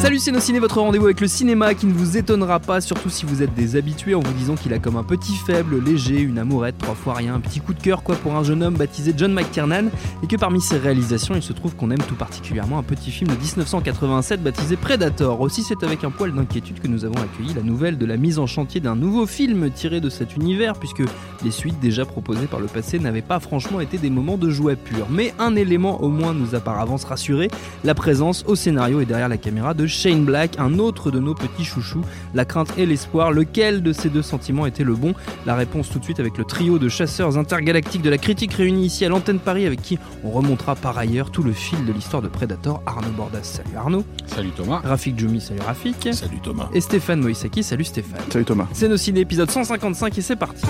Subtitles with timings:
[0.00, 3.26] Salut c'est Ciné, votre rendez-vous avec le cinéma qui ne vous étonnera pas, surtout si
[3.26, 6.38] vous êtes des habitués en vous disant qu'il a comme un petit faible, léger, une
[6.38, 9.12] amourette, trois fois rien, un petit coup de cœur quoi pour un jeune homme baptisé
[9.16, 9.88] John McTiernan,
[10.22, 13.28] et que parmi ses réalisations il se trouve qu'on aime tout particulièrement un petit film
[13.28, 15.40] de 1987 baptisé Predator.
[15.40, 18.38] Aussi c'est avec un poil d'inquiétude que nous avons accueilli la nouvelle de la mise
[18.38, 21.02] en chantier d'un nouveau film tiré de cet univers, puisque
[21.42, 24.76] les suites déjà proposées par le passé n'avaient pas franchement été des moments de joie
[24.76, 25.08] pure.
[25.10, 27.50] Mais un élément au moins nous a par avance rassuré,
[27.82, 31.34] la présence au scénario et derrière la caméra de Shane Black, un autre de nos
[31.34, 32.02] petits chouchous,
[32.34, 35.14] la crainte et l'espoir, lequel de ces deux sentiments était le bon?
[35.46, 38.86] La réponse tout de suite avec le trio de chasseurs intergalactiques de la critique réunis
[38.86, 42.22] ici à l'antenne Paris avec qui on remontera par ailleurs tout le fil de l'histoire
[42.22, 44.80] de Predator, Arnaud Bordas, salut Arnaud, Salut Thomas.
[44.84, 46.68] Rafik Djoumi, salut Rafik, Salut Thomas.
[46.74, 48.20] et Stéphane Moïsaki, salut Stéphane.
[48.30, 48.66] Salut Thomas.
[48.72, 50.64] C'est nos ciné épisode 155 et c'est parti.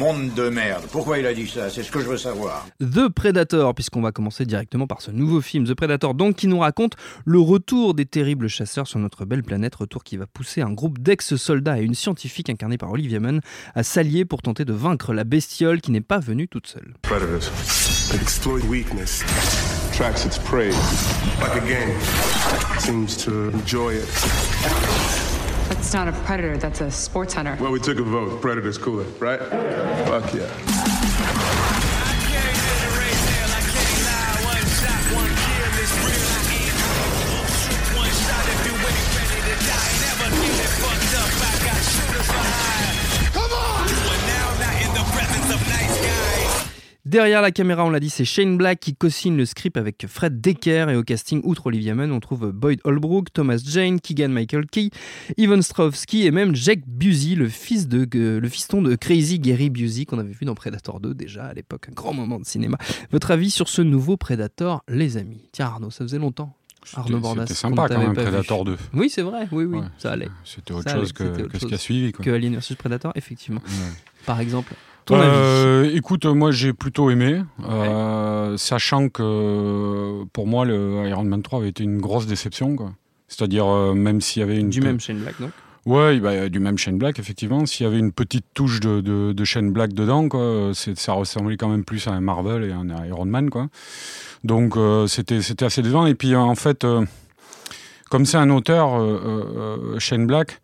[0.00, 0.84] Monde de merde.
[0.90, 1.68] Pourquoi il a dit ça?
[1.68, 2.66] C'est ce que je veux savoir.
[2.80, 6.60] The Predator, puisqu'on va commencer directement par ce nouveau film, The Predator, donc qui nous
[6.60, 10.72] raconte le retour des terribles chasseurs sur notre belle planète, retour qui va pousser un
[10.72, 13.42] groupe d'ex-soldats et une scientifique incarnée par Olivia Munn
[13.74, 16.94] à s'allier pour tenter de vaincre la bestiole qui n'est pas venue toute seule.
[17.02, 17.50] Predators.
[18.14, 19.22] It exploits weakness,
[19.92, 20.70] tracks its prey.
[21.42, 21.94] Like a game.
[22.78, 25.29] Seems to enjoy it.
[25.70, 27.56] That's not a predator, that's a sports hunter.
[27.60, 28.42] Well, we took a vote.
[28.42, 29.38] Predator's cooler, right?
[29.38, 31.19] Fuck yeah.
[47.10, 50.40] Derrière la caméra, on l'a dit, c'est Shane Black qui co-signe le script avec Fred
[50.40, 54.66] Decker et au casting, outre Olivia Munn, on trouve Boyd Holbrook, Thomas Jane, Keegan Michael
[54.66, 54.90] Key,
[55.36, 59.70] Ivan Stravsky et même Jake Busey, le, fils de, euh, le fiston de Crazy Gary
[59.70, 62.78] Busey qu'on avait vu dans Predator 2 déjà à l'époque, un grand moment de cinéma.
[63.10, 65.48] Votre avis sur ce nouveau Predator, les amis?
[65.50, 66.54] Tiens Arnaud, ça faisait longtemps.
[66.94, 68.14] Arnaud Bordas, C'était sympa quand même.
[68.14, 68.76] Predator 2.
[68.94, 70.28] Oui, c'est vrai, oui, oui, Ouais, ça allait.
[70.44, 72.12] C'était autre Ça allait, chose que, c'était autre que ce qui a suivi.
[72.12, 72.24] Quoi.
[72.24, 73.60] Que Alien vs Predator, effectivement.
[73.66, 73.92] Ouais.
[74.26, 74.74] Par exemple,
[75.10, 81.24] ton avis Euh, écoute, moi j'ai plutôt aimé, euh, sachant que pour moi le Iron
[81.24, 82.76] Man 3 avait été une grosse déception.
[82.76, 82.92] quoi.
[83.28, 84.70] C'est-à-dire, euh, même s'il y avait une.
[84.70, 85.50] Du même Shane Black, donc
[85.86, 87.64] Ouais, bah, du même Shane Black, effectivement.
[87.64, 91.56] S'il y avait une petite touche de, de, de Shane Black dedans, quoi, ça ressemblait
[91.56, 93.48] quand même plus à un Marvel et un Iron Man.
[93.48, 93.68] Quoi.
[94.44, 96.06] Donc euh, c'était c'était assez décevant.
[96.06, 97.04] Et puis en fait, euh,
[98.10, 99.20] comme c'est un auteur, euh,
[99.94, 100.60] euh, Shane Black,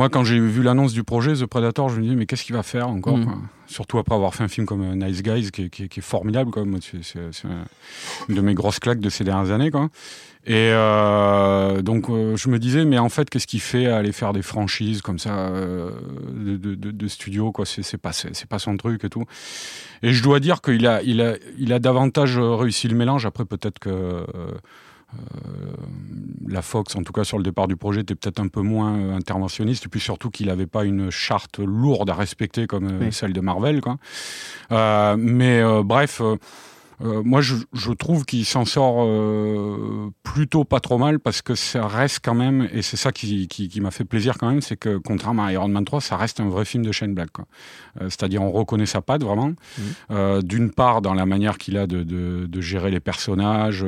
[0.00, 2.54] moi quand j'ai vu l'annonce du projet The Predator, je me dis mais qu'est-ce qu'il
[2.56, 3.34] va faire encore quoi
[3.66, 6.00] Surtout après avoir fait un film comme euh, Nice Guys, qui, est- qui est- qui
[6.00, 6.50] est formidable.
[6.50, 6.64] Quoi.
[6.80, 7.66] C'est c'est- c'est un-
[8.30, 9.70] une de mes grosses claques de ces dernières années.
[9.70, 9.90] Quoi.
[10.46, 14.10] Et euh, donc, euh, je me disais, mais en fait, qu'est-ce qu'il fait à aller
[14.12, 15.90] faire des franchises comme ça euh,
[16.34, 17.66] de, de, studio quoi?
[17.66, 19.24] C'est pas, c'est pas son truc et tout.
[20.02, 23.26] Et je dois dire qu'il a, il a, il a davantage réussi le mélange.
[23.26, 24.24] Après, peut-être que
[26.46, 28.96] la Fox, en tout cas sur le départ du projet, était peut-être un peu moins
[28.98, 29.86] euh, interventionniste.
[29.86, 33.12] Et puis surtout qu'il n'avait pas une charte lourde à respecter comme euh, Oui.
[33.12, 33.80] celle de Marvel.
[33.80, 33.96] Quoi.
[34.72, 36.20] Euh, mais euh, bref.
[37.02, 41.54] Euh, moi, je, je trouve qu'il s'en sort euh, plutôt pas trop mal parce que
[41.54, 44.60] ça reste quand même, et c'est ça qui, qui, qui m'a fait plaisir quand même,
[44.60, 47.30] c'est que contrairement à Iron Man 3, ça reste un vrai film de Shane Black.
[48.00, 49.52] Euh, C'est-à-dire, on reconnaît sa patte vraiment.
[50.10, 53.84] Euh, D'une part, dans la manière qu'il a de, de, de gérer les personnages,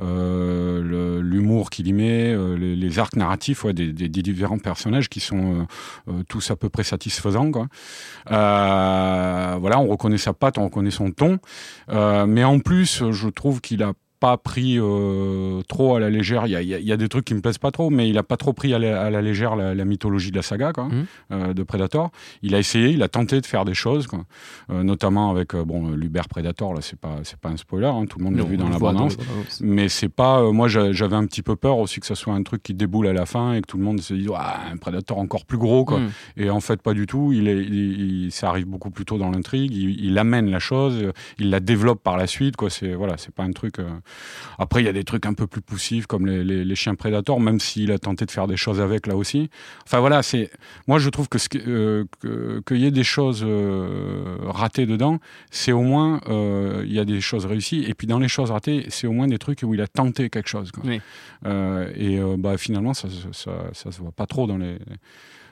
[0.00, 5.20] l'humour qu'il y met, les, les arcs narratifs ouais, des, des- des différents personnages qui
[5.20, 5.66] sont
[6.28, 7.50] tous à peu près satisfaisants.
[7.50, 7.66] Quoi.
[8.28, 11.38] Voilà, on reconnaît sa patte, on reconnaît son ton.
[12.26, 16.46] Mais en plus, je trouve qu'il a pas pris euh, trop à la légère.
[16.46, 18.16] Il y, a, il y, a, des trucs qui me plaisent pas trop, mais il
[18.18, 20.72] a pas trop pris à la, à la légère la, la, mythologie de la saga,
[20.72, 21.06] quoi, mmh.
[21.32, 22.10] euh, de Predator.
[22.42, 24.24] Il a essayé, il a tenté de faire des choses, quoi.
[24.70, 26.74] Euh, notamment avec bon l'Uber Predator.
[26.74, 28.78] Là, c'est pas c'est pas un spoiler, hein, tout le monde l'a vu dans la
[28.78, 29.12] bande
[29.60, 30.50] Mais c'est pas.
[30.50, 33.12] Moi, j'avais un petit peu peur aussi que ça soit un truc qui déboule à
[33.12, 35.84] la fin et que tout le monde se dise ah, un Predator encore plus gros,
[35.84, 36.00] quoi.
[36.00, 36.10] Mmh.
[36.38, 37.32] Et en fait, pas du tout.
[37.32, 39.74] Il est, il, il, ça arrive beaucoup plus tôt dans l'intrigue.
[39.74, 42.70] Il, il, amène la chose, il la développe par la suite, quoi.
[42.70, 43.76] C'est voilà, c'est pas un truc.
[44.58, 46.94] Après, il y a des trucs un peu plus poussifs comme les, les, les chiens
[46.94, 49.50] prédateurs, même s'il a tenté de faire des choses avec là aussi.
[49.84, 50.50] Enfin voilà, c'est
[50.86, 55.18] moi je trouve que qu'il euh, que, y ait des choses euh, ratées dedans,
[55.50, 57.84] c'est au moins il euh, y a des choses réussies.
[57.86, 60.30] Et puis dans les choses ratées, c'est au moins des trucs où il a tenté
[60.30, 60.70] quelque chose.
[60.72, 60.82] Quoi.
[60.86, 61.00] Oui.
[61.96, 64.78] et bah, finalement, ça, ça, ça, se voit pas trop dans les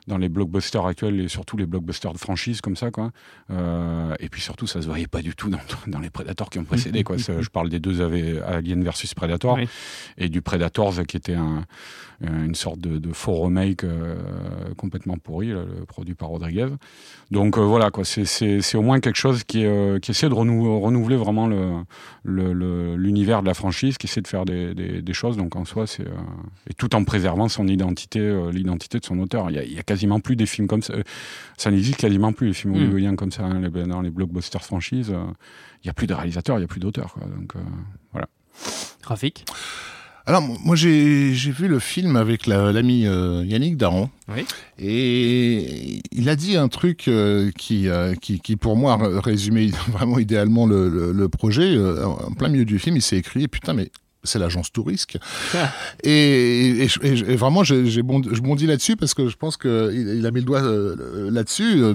[0.07, 3.11] dans les blockbusters actuels et surtout les blockbusters de franchise comme ça quoi.
[3.51, 6.59] Euh, et puis surtout ça se voyait pas du tout dans, dans les Predators qui
[6.59, 7.17] ont précédé quoi.
[7.19, 8.03] je parle des deux
[8.43, 9.69] Alien versus Predator oui.
[10.19, 11.65] et du Predators qui était un,
[12.21, 14.17] une sorte de, de faux remake euh,
[14.77, 16.69] complètement pourri là, produit par Rodriguez.
[17.31, 20.81] Donc euh, voilà quoi, c'est au moins quelque chose qui, euh, qui essaie de renou
[20.81, 21.85] renouveler vraiment le
[22.25, 25.37] l'univers de la franchise, qui essaie de faire des, des, des choses.
[25.37, 26.13] Donc en soi c'est euh,
[26.69, 29.51] et tout en préservant son identité, euh, l'identité de son auteur.
[29.51, 30.95] Il y, a, il y a quasiment plus des films comme ça.
[31.57, 32.77] Ça n'existe quasiment plus les films mmh.
[32.77, 35.11] hollywoodiens comme ça, hein, les, dans les blockbusters franchises.
[35.11, 35.25] Euh,
[35.83, 37.15] il n'y a plus de réalisateurs, il n'y a plus d'auteurs.
[37.39, 37.61] Donc euh,
[38.13, 38.27] voilà.
[39.03, 39.45] Rafik?
[40.27, 44.47] Alors moi j'ai vu le film avec l'ami la, euh, Yannick Daron oui.
[44.79, 50.19] et il a dit un truc euh, qui, euh, qui, qui pour moi résumait vraiment
[50.19, 51.77] idéalement le, le, le projet.
[52.03, 53.91] en plein milieu du film il s'est écrit putain mais
[54.25, 55.19] c'est l'agence Tourisque.
[55.55, 55.73] Ah.
[56.03, 60.27] Et, et, et, et, vraiment, j'ai je bondis là-dessus parce que je pense qu'il il
[60.27, 61.77] a mis le doigt euh, là-dessus.
[61.77, 61.95] Le,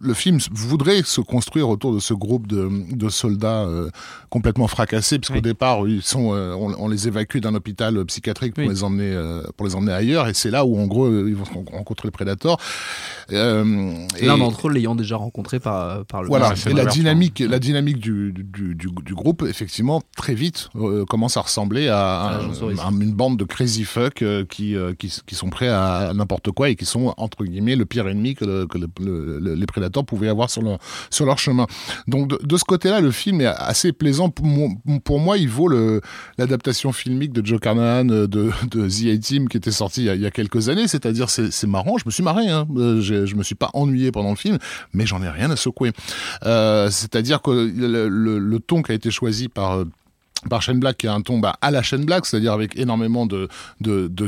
[0.00, 3.90] le, film voudrait se construire autour de ce groupe de, de soldats euh,
[4.30, 5.42] complètement fracassés, parce qu'au oui.
[5.42, 8.70] départ, ils sont, euh, on, on, les évacue d'un hôpital psychiatrique pour, oui.
[8.70, 10.28] les emmener, euh, pour les emmener ailleurs.
[10.28, 12.12] Et c'est là où, en gros, ils vont rencontrer le
[13.26, 13.64] prédateur.
[14.22, 17.98] L'un d'entre eux l'ayant déjà rencontré par, par le Voilà, et la dynamique, la dynamique
[17.98, 20.68] du, du, du, du, groupe, effectivement, très vite,
[21.08, 25.12] commence à ressembler à, un, à, une bande de crazy fuck euh, qui, euh, qui,
[25.26, 28.44] qui, sont prêts à, n'importe quoi et qui sont, entre guillemets, le pire ennemi que,
[28.44, 30.78] le, que le, le, les prédateurs pouvaient avoir sur, leur,
[31.10, 31.66] sur leur chemin.
[32.08, 34.30] Donc, de, de ce côté-là, le film est assez plaisant.
[34.30, 34.68] Pour moi,
[35.04, 35.68] pour moi il vaut
[36.38, 38.50] l'adaptation filmique de Joe Carnahan de, de
[38.88, 40.88] The A-Team qui était sorti il y, a, il y a quelques années.
[40.88, 42.48] C'est-à-dire, c'est marrant, je me suis marré.
[42.48, 42.66] Hein.
[43.24, 44.58] Je me suis pas ennuyé pendant le film,
[44.92, 45.92] mais j'en ai rien à secouer.
[46.44, 49.84] Euh, C'est-à-dire que le, ton qui a été choisi par
[50.50, 53.48] par chaîne black qui est un ton à la chaîne black c'est-à-dire avec énormément de,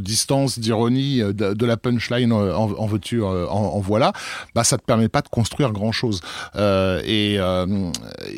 [0.01, 4.13] distance d'ironie de, de, la punchline en, en veux-tu en, voilà
[4.55, 6.21] bah ça te permet pas de construire grand chose
[6.57, 7.67] euh, et euh,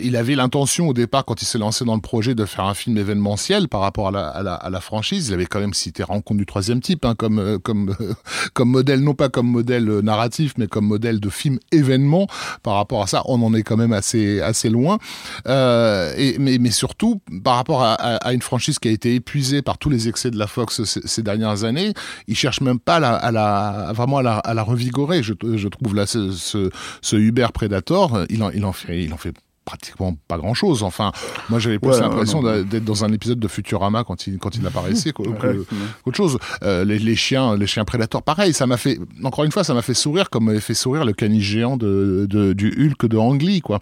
[0.01, 2.75] il avait l'intention au départ quand il s'est lancé dans le projet de faire un
[2.75, 5.29] film événementiel par rapport à la, franchise.
[5.29, 7.59] Il avait quand même cité rencontre du troisième type hein, comme
[8.61, 12.27] modèle non pas comme modèle narratif mais comme modèle de film événement
[12.63, 13.23] par rapport à ça.
[13.27, 14.99] On en est quand même assez loin.
[15.47, 19.91] Euh, mais, mais surtout par rapport à, une franchise qui a été épuisée par tous
[19.91, 21.93] les excès de la Fox ces, dernières années,
[22.27, 25.23] ils cherchent même pas à la, vraiment à la, revigorer.
[25.23, 25.33] Je,
[25.69, 29.35] trouve là ce, ce, Uber Predator, il en fait, il en fait
[29.69, 30.83] pratiquement pas grand chose.
[30.83, 31.13] Enfin,
[31.51, 34.57] moi j'avais plus ouais, l'impression ouais, d'être dans un épisode de Futurama quand il quand
[34.57, 36.39] il apparaissait qu'autre qu chose.
[36.63, 38.53] Euh, les, les, chiens, les chiens prédateurs, pareil.
[38.53, 41.13] Ça m'a fait encore une fois, ça m'a fait sourire comme m'avait fait sourire le
[41.13, 43.79] caniche géant de, de, du Hulk de Ang Lee, quoi.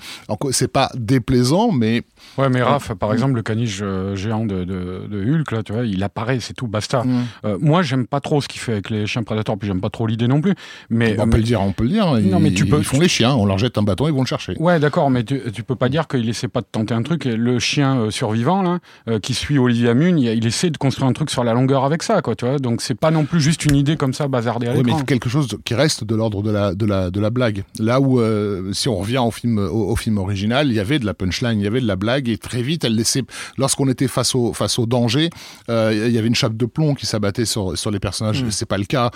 [0.51, 2.03] C'est pas déplaisant, mais
[2.39, 3.83] ouais, mais Raph, par exemple, le caniche
[4.15, 7.05] géant de, de, de, Hulk, là, tu vois, il apparaît, c'est tout, basta.
[7.05, 7.25] Mm.
[7.45, 9.91] Euh, moi, j'aime pas trop ce qu'il fait avec les chiens prédateurs, puis j'aime pas
[9.91, 10.55] trop l'idée non plus.
[10.91, 11.31] Mais on mais...
[11.31, 12.07] peut le dire, on peut le dire.
[12.07, 12.79] Non, ils, mais tu peux.
[12.79, 14.55] Ils font les chiens, on leur jette un bâton, ils vont le chercher.
[14.59, 17.27] Ouais, d'accord, mais tu, tu peux pas dire qu'il essaie pas de tenter un truc.
[17.27, 20.77] Et le chien euh, survivant là, euh, qui suit Olivia Munn, il, il, essaie de
[20.77, 22.35] construire un truc sur la longueur avec ça, quoi.
[22.35, 24.83] Tu vois Donc c'est pas non plus juste une idée comme ça bazardée à oui,
[24.85, 27.65] mais quelque chose qui reste de l'ordre de la de la de la blague.
[27.79, 30.99] Là où euh, si on revient au film au, au, film original, il y avait
[30.99, 33.23] de la punchline, il y avait de la blague et très vite elle laissait
[33.57, 35.31] lorsqu'on était face au face au danger,
[35.69, 38.43] il y avait une chape de plomb qui s'abattait sur sur les personnages.
[38.43, 38.51] Mmh.
[38.51, 39.11] C'est pas le cas.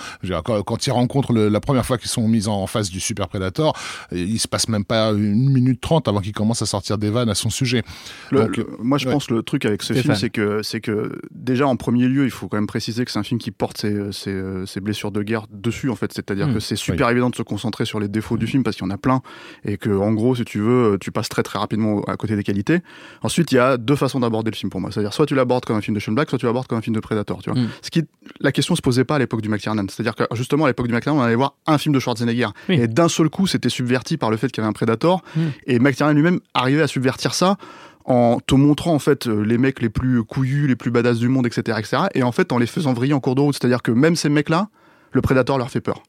[0.45, 3.29] Quand, quand ils rencontrent le, la première fois qu'ils sont mis en face du super
[3.29, 3.73] prédateur,
[4.13, 7.29] il se passe même pas une minute trente avant qu'ils commencent à sortir des vannes
[7.29, 7.83] à son sujet.
[8.31, 9.13] Le, Donc, le, moi, je ouais.
[9.13, 12.31] pense le truc avec ce film, c'est que c'est que déjà en premier lieu, il
[12.31, 15.23] faut quand même préciser que c'est un film qui porte ses, ses, ses, blessures de
[15.23, 16.13] guerre dessus, en fait.
[16.13, 17.13] C'est-à-dire mmh, que c'est super oui.
[17.13, 18.39] évident de se concentrer sur les défauts mmh.
[18.39, 19.23] du film parce qu'il y en a plein
[19.65, 22.43] et que en gros, si tu veux, tu passes très très rapidement à côté des
[22.43, 22.81] qualités.
[23.23, 24.91] Ensuite, il y a deux façons d'aborder le film pour moi.
[24.91, 26.83] C'est-à-dire soit tu l'abordes comme un film de Sean Black, soit tu l'abordes comme un
[26.83, 27.43] film de Predator.
[27.43, 27.61] Tu vois.
[27.61, 27.69] Mmh.
[27.83, 28.05] Ce qui
[28.41, 29.87] la question se posait pas à l'époque du McTiernan.
[29.89, 32.81] C'est-à-dire que justement à l'époque du McTiernan, on allait voir un film de Schwarzenegger oui.
[32.81, 35.23] et d'un seul coup, c'était subverti par le fait qu'il y avait un Predator
[35.67, 37.57] et McTiernan lui-même arrivait à subvertir ça
[38.05, 41.47] en te montrant en fait les mecs les plus couillus, les plus badass du monde,
[41.47, 42.03] etc., etc.
[42.15, 43.55] Et en fait en les faisant vriller en cours de route.
[43.55, 44.69] C'est-à-dire que même ces mecs-là,
[45.13, 46.03] le prédateur leur fait peur.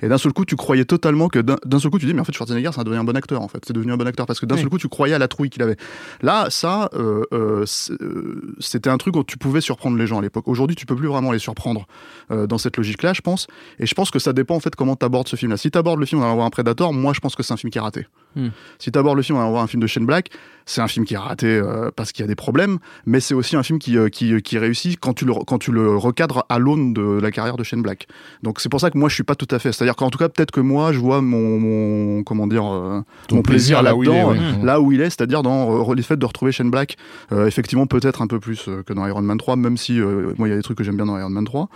[0.00, 2.24] Et d'un seul coup, tu croyais totalement que d'un seul coup, tu dis, mais en
[2.24, 3.64] fait, Schwarzenegger, c'est devenu un bon acteur, en fait.
[3.66, 5.48] C'est devenu un bon acteur parce que d'un seul coup, tu croyais à la trouille
[5.48, 5.76] qu'il avait.
[6.20, 10.22] Là, ça, euh, euh, euh, c'était un truc où tu pouvais surprendre les gens à
[10.22, 10.48] l'époque.
[10.48, 11.86] Aujourd'hui, tu peux plus vraiment les surprendre
[12.30, 13.46] dans cette logique-là, je pense.
[13.78, 15.56] Et je pense que ça dépend, en fait, comment tu abordes ce film-là.
[15.56, 17.54] Si tu abordes le film en allant voir un prédateur, moi, je pense que c'est
[17.54, 18.06] un film qui est raté.
[18.36, 18.48] Hmm.
[18.78, 20.30] Si tu abordes le film en allant voir un film de Shane Black,
[20.66, 21.60] c'est un film qui est raté
[21.94, 24.98] parce qu'il y a des problèmes, mais c'est aussi un film qui, qui, qui, réussit
[24.98, 28.06] quand tu le, quand tu le recadres à l'aune de la carrière de Shane Black.
[28.42, 29.72] Donc c'est pour ça que moi, je suis pas tout à fait.
[29.72, 33.82] C'est-à-dire qu'en tout cas, peut-être que moi, je vois mon, comment dire, euh, mon plaisir,
[33.82, 36.96] là-dedans, euh, là, où il est, c'est-à-dire dans euh, le fait de retrouver Shane Black,
[37.30, 40.54] effectivement, peut-être un peu plus que dans Iron Man 3, même si moi, il y
[40.54, 41.68] a des trucs que j'aime bien dans Iron Man 3.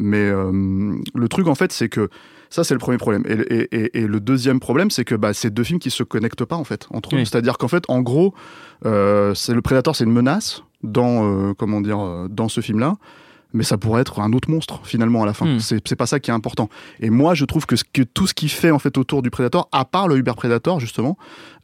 [0.00, 2.08] mais le truc, en fait, c'est que
[2.50, 3.24] ça, c'est le premier problème.
[3.26, 6.64] Et, le deuxième problème, c'est que bah, c'est deux films qui se connectent pas en
[6.64, 7.24] fait entre eux.
[7.24, 8.34] C'est-à-dire qu'en fait, en gros,
[8.82, 12.94] c'est le Predator, c'est une menace dans comment dire dans ce film-là
[13.54, 15.46] mais ça pourrait être un autre monstre finalement à la fin.
[15.46, 15.60] Hmm.
[15.60, 16.68] C'est pas ça qui est important.
[17.00, 19.68] Et moi, je trouve que, que, tout ce qui fait en fait autour du Predator,
[19.72, 21.16] à part le Uber Predator justement,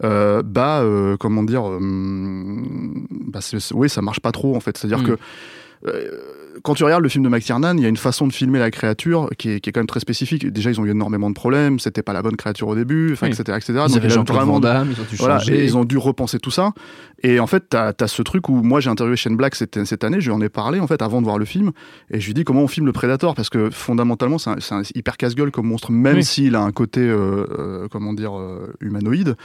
[0.03, 1.79] euh, bah euh, comment dire, euh,
[3.11, 3.41] bah,
[3.75, 4.79] oui, ça marche pas trop en fait.
[4.79, 5.17] C'est-à-dire hmm.
[5.17, 5.19] que
[6.63, 8.71] quand tu regardes le film de McTiernan, il y a une façon de filmer la
[8.71, 10.47] créature qui est, qui est, quand même très spécifique.
[10.51, 13.43] Déjà, ils ont eu énormément de problèmes, c'était pas la bonne créature au début, etc.,
[13.57, 13.65] etc.
[13.69, 16.73] Ils Donc, ils, vraiment, ils, ont dû voilà, ils ont dû repenser tout ça.
[17.23, 20.05] Et en fait, tu as, ce truc où moi j'ai interviewé Shane Black cette, cette,
[20.05, 21.73] année, je lui en ai parlé en fait avant de voir le film,
[22.11, 25.17] et je lui dis comment on filme le Predator, parce que fondamentalement c'est un, hyper
[25.17, 29.37] casse-gueule comme monstre, même s'il a un côté, euh, euh, comment dire, euh, humanoïde,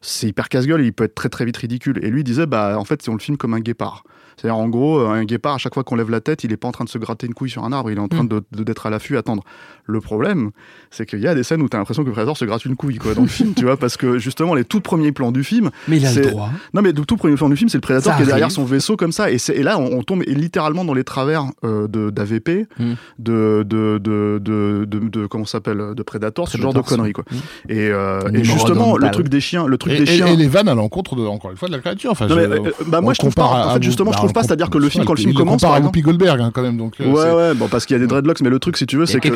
[0.00, 1.98] c'est hyper casse-gueule et il peut être très très vite ridicule.
[2.02, 4.04] Et lui il disait, bah en fait, si on le filme comme un guépard.
[4.38, 6.68] C'est-à-dire, en gros, un guépard, à chaque fois qu'on lève la tête, il n'est pas
[6.68, 8.28] en train de se gratter une couille sur un arbre, il est en train mm.
[8.28, 9.42] de, d'être à l'affût, attendre.
[9.88, 10.50] Le problème,
[10.90, 12.64] c'est qu'il y a des scènes où tu as l'impression que le prédateur se gratte
[12.64, 15.32] une couille, quoi, dans le film, tu vois, parce que justement, les tout premiers plans
[15.32, 15.70] du film.
[15.88, 16.50] Mais il a le droit.
[16.74, 18.64] Non, mais le tout premier plan du film, c'est le prédateur qui est derrière son
[18.64, 19.30] vaisseau, comme ça.
[19.30, 22.92] Et, et là, on, tombe littéralement dans les travers euh, de, d'AVP, mm.
[23.18, 27.24] de, de, de, de, de, comment s'appelle, de Predator, ce genre de conneries, quoi.
[27.30, 27.70] Mm.
[27.70, 30.26] Et, euh, et justement, le truc des chiens, le truc des chiens.
[30.26, 32.10] Et les vannes à l'encontre, de, encore une fois, de la créature.
[32.10, 33.68] Enfin, euh, bah, moi, je trouve pas.
[33.68, 35.62] En fait, justement, je trouve pas, c'est-à-dire que le film, quand le film commence.
[35.62, 36.76] par à Whoopi Goldberg, hein, quand même.
[36.76, 38.86] Donc, euh, ouais, ouais, bon, parce qu'il y a des dreadlocks, mais le truc, si
[38.86, 39.28] tu veux, c'est que.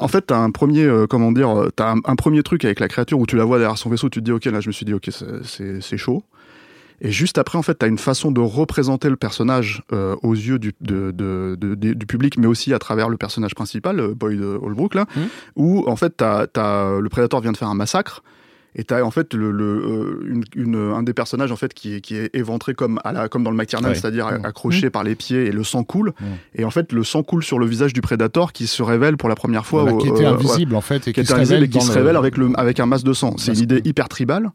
[0.00, 2.88] En fait, t'as un premier, euh, comment dire, euh, t'as un, premier truc avec la
[2.88, 4.72] créature où tu la vois derrière son vaisseau, tu te dis, ok, là, je me
[4.72, 5.10] suis dit, ok,
[5.44, 6.22] c'est chaud.
[7.00, 9.82] Et juste après, en fait, tu as une façon de représenter le personnage
[10.22, 15.06] aux yeux du, du public, mais aussi à travers le personnage principal, Boyd Holbrook, là,
[15.16, 15.20] mmh.
[15.56, 18.22] où, en fait, as, as, le prédateur vient de faire un massacre,
[18.74, 22.16] et t'as en fait le, euh, une, un des personnages en fait qui est, qui
[22.16, 24.44] est éventré comme, à la, comme dans le McTiernan, c'est-à-dire mmh.
[24.44, 24.90] accroché mmh.
[24.90, 26.12] par les pieds et le sang coule.
[26.18, 26.24] Mmh.
[26.54, 29.28] Et en fait, le sang coule sur le visage du prédateur qui se révèle pour
[29.28, 29.84] la première fois.
[29.98, 32.38] qui était euh, invisible en fait et qui, se révèle, et qui se révèle avec,
[32.38, 33.34] le, avec un masque de sang.
[33.36, 34.50] C'est une idée hyper tribale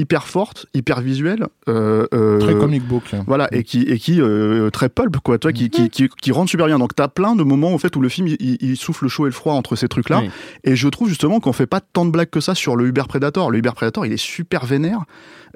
[0.00, 1.46] hyper forte, hyper visuelle.
[1.68, 3.04] Euh, euh, très comic book.
[3.26, 6.46] Voilà, et qui, et qui euh, très pulp, quoi, toi, qui, qui, qui, qui rend
[6.46, 6.78] super bien.
[6.78, 9.28] Donc, t'as plein de moments, en fait, où le film, il, souffle le chaud et
[9.28, 10.22] le froid entre ces trucs-là.
[10.64, 13.04] Et je trouve, justement, qu'on fait pas tant de blagues que ça sur le Uber
[13.08, 13.50] Predator.
[13.50, 15.04] Le Uber Predator, il est super vénère.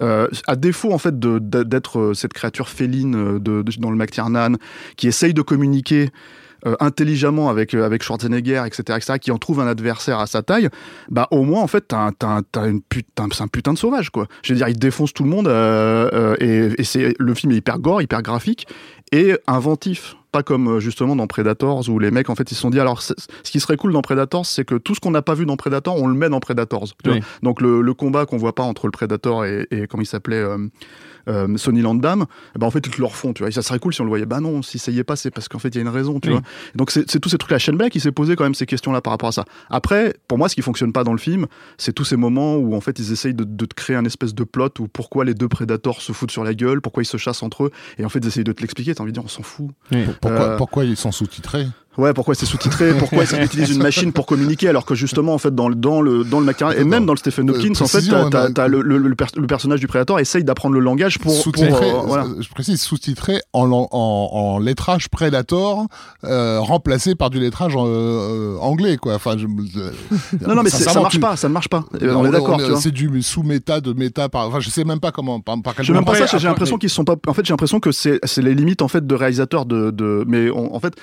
[0.00, 4.56] à défaut, en fait, d'être cette créature féline de, dans le McTiernan,
[4.96, 6.10] qui essaye de communiquer
[6.66, 10.42] euh, intelligemment avec, euh, avec Schwarzenegger, etc., etc., qui en trouve un adversaire à sa
[10.42, 10.68] taille,
[11.10, 12.10] bah au moins, en fait, t'as,
[12.66, 14.26] une putain, c'est un putain de sauvage, quoi.
[14.42, 17.78] Je veux dire, il défonce tout le monde, euh, et, c'est, le film est hyper
[17.78, 18.66] gore, hyper graphique,
[19.12, 22.70] et inventif pas comme justement dans Predators où les mecs en fait ils se sont
[22.70, 23.14] dit alors ce
[23.44, 25.94] qui serait cool dans Predators c'est que tout ce qu'on n'a pas vu dans Predator
[25.94, 26.88] on le met dans Predators
[27.44, 30.44] donc le, combat qu'on voit pas entre le Predator et, et comment il s'appelait
[31.28, 33.50] euh, Sony Landam, eh ben en fait ils te le refont, tu vois.
[33.50, 34.26] ça serait cool si on le voyait.
[34.26, 35.88] Bah non, si ça y est pas, c'est parce qu'en fait il y a une
[35.88, 36.42] raison, tu vois.
[36.74, 37.50] Donc c'est tous ces trucs.
[37.50, 39.44] La chaîne qui s'est posé quand même ces questions-là par rapport à ça.
[39.70, 41.46] Après, pour moi, ce qui fonctionne pas dans le film,
[41.78, 44.44] c'est tous ces moments où en fait ils essayent de, de, créer un espèce de
[44.44, 47.42] plot où pourquoi les deux prédateurs se foutent sur la gueule, pourquoi ils se chassent
[47.42, 48.94] entre eux, et en fait ils essayent de te l'expliquer.
[48.94, 49.70] T'as envie de dire on s'en fout.
[50.24, 51.66] Pourquoi, euh, pourquoi ils sont sous-titrés?
[51.96, 52.92] Ouais, pourquoi c'est sous-titré?
[52.98, 56.00] Pourquoi ils utilisent une machine pour communiquer alors que justement en fait dans le dans
[56.00, 58.02] le dans le et même dans le Stephen Hopkins en fait
[58.54, 62.26] t'as, le, le, le, personnage du prédateur essaye d'apprendre le langage pour, pour euh, voilà.
[62.40, 65.86] je précise sous-titré en, en, en, lettrage Predator
[66.24, 69.14] euh, remplacé par du lettrage euh, anglais quoi.
[69.14, 71.84] Enfin je, non non mais ça, marche pas, ça ne marche pas.
[72.00, 72.60] On, est d'accord.
[72.80, 75.74] C'est du sous méta de méta par enfin je sais même pas comment par, par
[75.74, 75.84] quel.
[75.84, 76.38] Je même pas ça.
[76.38, 77.16] J'ai l'impression qu'ils sont pas.
[77.26, 80.24] En fait j'ai l'impression que c'est c'est les limites en fait de réalisateur de de
[80.26, 80.94] mais en fait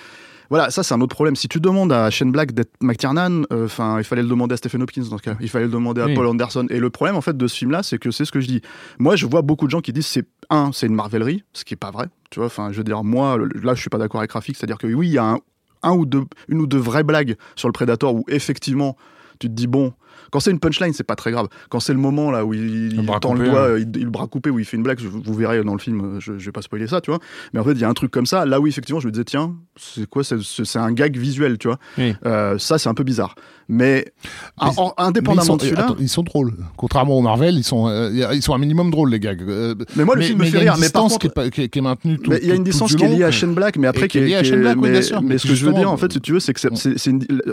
[0.52, 1.38] voilà, ça c'est un autre problème.
[1.38, 4.58] Si tu demandes à Shane Black d'être McTiernan, euh, enfin, il fallait le demander à
[4.58, 5.38] Stephen Hopkins dans ce cas.
[5.40, 6.68] Il fallait le demander à Paul Anderson.
[6.70, 8.62] Et le problème en fait de ce film-là, c'est que c'est ce que je dis.
[9.00, 11.76] Moi, je vois beaucoup de gens qui disent c'est un, c'est une marvelerie, ce qui
[11.76, 12.08] est pas vrai.
[12.32, 14.78] Tu vois, enfin, je veux dire, moi, là, je suis pas d'accord avec Rafik, c'est-à-dire
[14.78, 15.40] que oui, il y a un,
[15.84, 18.98] un ou deux, une ou deux vraies blagues sur le Predator où effectivement,
[19.40, 19.94] tu te dis bon
[20.32, 21.48] Quand c'est une punchline, c'est pas très grave.
[21.70, 24.50] Quand c'est le moment là où il, il tend le doigt, il, le bras coupé,
[24.50, 26.88] où il fait une blague, vous verrez dans le film, je, je vais pas spoiler
[26.88, 27.20] ça, tu vois.
[27.54, 28.46] Mais en fait, il y a un truc comme ça.
[28.46, 31.78] Là où effectivement, je me disais, tiens, c'est quoi C'est un gag visuel, tu vois.
[32.26, 33.36] Euh, ça, c'est un peu bizarre.
[33.72, 34.06] Mais,
[34.98, 35.96] indépendamment de celui-là.
[35.98, 36.54] Ils sont drôles.
[36.76, 39.42] Contrairement au Marvel, ils sont, euh, ils sont un minimum drôles, les gags.
[39.42, 40.76] Euh, mais moi, le film me fait rire.
[40.78, 41.20] Mais par contre.
[41.20, 43.32] Qui est, qui est, maintenue tout, Il y a une distance qui est liée à
[43.32, 44.26] Shane Black, mais après qui est.
[44.26, 45.22] liée à Shane Black, mais, bien sûr.
[45.22, 47.12] Mais ce que je veux dire, en fait, si tu veux, c'est que c'est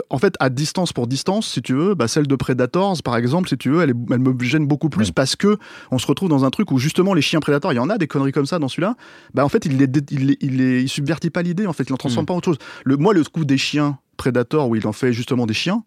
[0.09, 3.47] en fait, à distance pour distance, si tu veux, bah, celle de Predators, par exemple,
[3.47, 5.57] si tu veux, elle, elle me gêne beaucoup plus parce que
[5.91, 7.97] on se retrouve dans un truc où justement les chiens prédateurs, il y en a
[7.97, 8.95] des conneries comme ça dans celui-là.
[9.33, 12.23] Bah, en fait, il, il, il, il, subvertit pas l'idée, en fait, il en transforme
[12.23, 12.25] mm.
[12.25, 12.57] pas en autre chose.
[12.83, 15.83] Le, moi, le coup des chiens Predator où il en fait justement des chiens,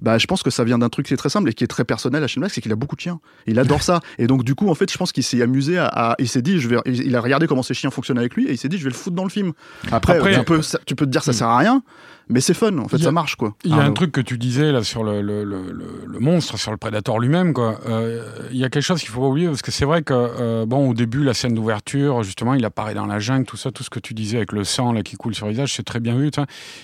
[0.00, 1.68] bah, je pense que ça vient d'un truc qui est très simple et qui est
[1.68, 3.20] très personnel à Shane c'est qu'il a beaucoup de chiens.
[3.46, 4.00] Il adore ça.
[4.18, 6.60] Et donc, du coup, en fait, je pense qu'il s'est amusé à, Il s'est dit,
[6.60, 8.78] je vais, il a regardé comment ces chiens fonctionnent avec lui et il s'est dit,
[8.78, 9.52] je vais le foutre dans le film.
[9.90, 11.34] Après, tu, peux, tu peux te dire, ça hmm.
[11.34, 11.82] sert à rien
[12.28, 14.38] mais c'est fun en fait ça marche quoi il y a un truc que tu
[14.38, 15.72] disais là sur le, le, le,
[16.06, 19.20] le monstre sur le prédateur lui-même quoi euh, il y a quelque chose qu'il faut
[19.20, 22.54] pas oublier parce que c'est vrai que euh, bon au début la scène d'ouverture justement
[22.54, 24.92] il apparaît dans la jungle tout ça tout ce que tu disais avec le sang
[24.92, 26.30] là qui coule sur le visage c'est très bien vu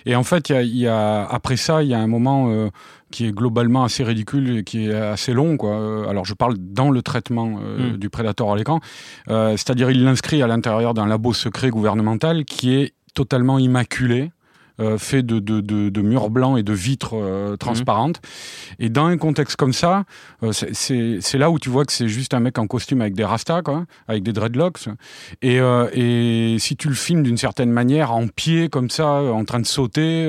[0.06, 2.50] et en fait il y a, y a, après ça il y a un moment
[2.50, 2.70] euh,
[3.12, 5.56] qui est globalement assez ridicule et qui est assez long.
[5.56, 6.08] Quoi.
[6.08, 7.96] Alors je parle dans le traitement euh, hmm.
[7.98, 8.80] du prédateur à l'écran,
[9.28, 14.32] euh, c'est-à-dire il l'inscrit à l'intérieur d'un labo secret gouvernemental qui est totalement immaculé.
[14.80, 18.22] Euh, fait de, de, de, murs blancs et de vitres euh, transparentes.
[18.78, 20.04] Et dans un contexte comme ça,
[20.42, 23.24] euh, c'est là où tu vois que c'est juste un mec en costume avec des
[23.24, 24.88] rastas, quoi, avec des dreadlocks.
[25.42, 29.60] Et, et si tu le filmes d'une certaine manière, en pied comme ça, en train
[29.60, 30.26] de sauter,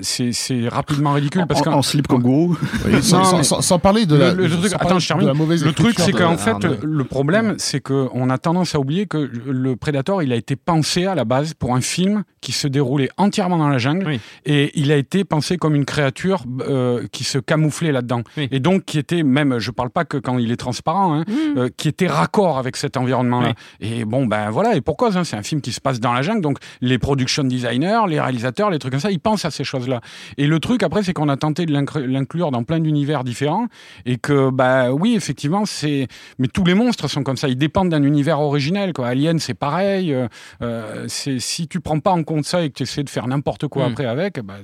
[0.00, 1.44] c'est rapidement ridicule.
[1.46, 2.56] Parce en, en slip kangourou
[3.02, 5.28] sans, sans, parler de la, le, truc, attends, je termine.
[5.28, 9.76] Le truc, c'est qu'en fait, le problème, c'est qu'on a tendance à oublier que le
[9.76, 13.57] Predator, il a été pensé à la base pour un film qui se déroulait entièrement
[13.58, 17.92] dans la jungle et il a été pensé comme une créature euh, qui se camouflait
[17.92, 21.24] là-dedans et donc qui était même, je parle pas que quand il est transparent, hein,
[21.26, 21.58] mmh.
[21.58, 23.52] euh, qui était raccord avec cet environnement-là.
[23.80, 26.22] Et bon, ben voilà, et pourquoi hein, C'est un film qui se passe dans la
[26.22, 29.64] jungle, donc les production designers, les réalisateurs, les trucs comme ça, ils pensent à ces
[29.64, 30.00] choses-là.
[30.36, 33.66] Et le truc après, c'est qu'on a tenté de l'inclure dans plein d'univers différents
[34.06, 36.08] et que, bah oui, effectivement, c'est.
[36.38, 38.92] Mais tous les monstres sont comme ça, ils dépendent d'un univers originel.
[38.92, 39.08] Quoi.
[39.08, 40.14] Alien, c'est pareil.
[40.62, 43.26] Euh, c'est si tu prends pas en compte ça et que tu essaies de faire
[43.26, 43.92] n'importe quoi hmm.
[43.92, 44.54] après avec, bah,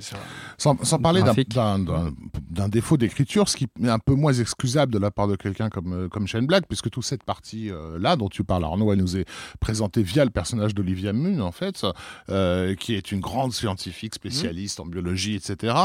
[0.57, 5.27] sans, parler d'un défaut d'écriture, ce qui est un peu moins excusable de la part
[5.27, 8.63] de quelqu'un comme, euh, comme Shane Black, puisque toute cette partie-là euh, dont tu parles,
[8.63, 9.25] Arnaud, elle nous est
[9.59, 11.85] présentée via le personnage d'Olivia Munn, en fait,
[12.29, 15.75] euh, qui est une grande scientifique spécialiste en biologie, etc.,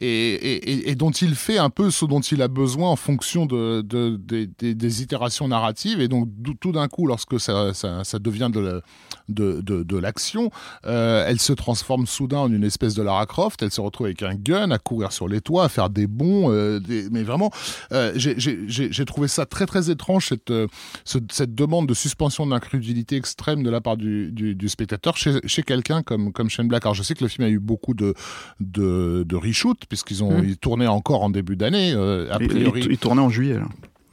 [0.00, 3.82] et, et, dont il fait un peu ce dont il a besoin en fonction de,
[3.82, 6.28] de, des itérations narratives, et donc
[6.60, 8.82] tout d'un coup, lorsque ça, ça, ça devient de,
[9.28, 10.50] de, de, l'action,
[10.86, 13.62] euh, elle se transforme soudain en une espèce de Lara Croft.
[13.62, 16.50] Elle se retrouve avec un gun à courir sur les toits, à faire des bonds.
[16.52, 16.80] Euh,
[17.10, 17.50] mais vraiment,
[17.92, 20.52] euh, j'ai trouvé ça très très étrange cette,
[21.04, 26.02] cette demande de suspension d'incrédulité extrême de la part du, du, spectateur chez, chez quelqu'un
[26.02, 26.84] comme, comme Shane Black.
[26.84, 28.14] Alors je sais que le film a eu beaucoup de,
[28.60, 30.56] de, de reshoot puisqu'ils ont mmh.
[30.56, 31.92] tourné encore en début d'année.
[31.92, 33.54] a priori, il, tournait en juillet.
[33.54, 33.66] Là.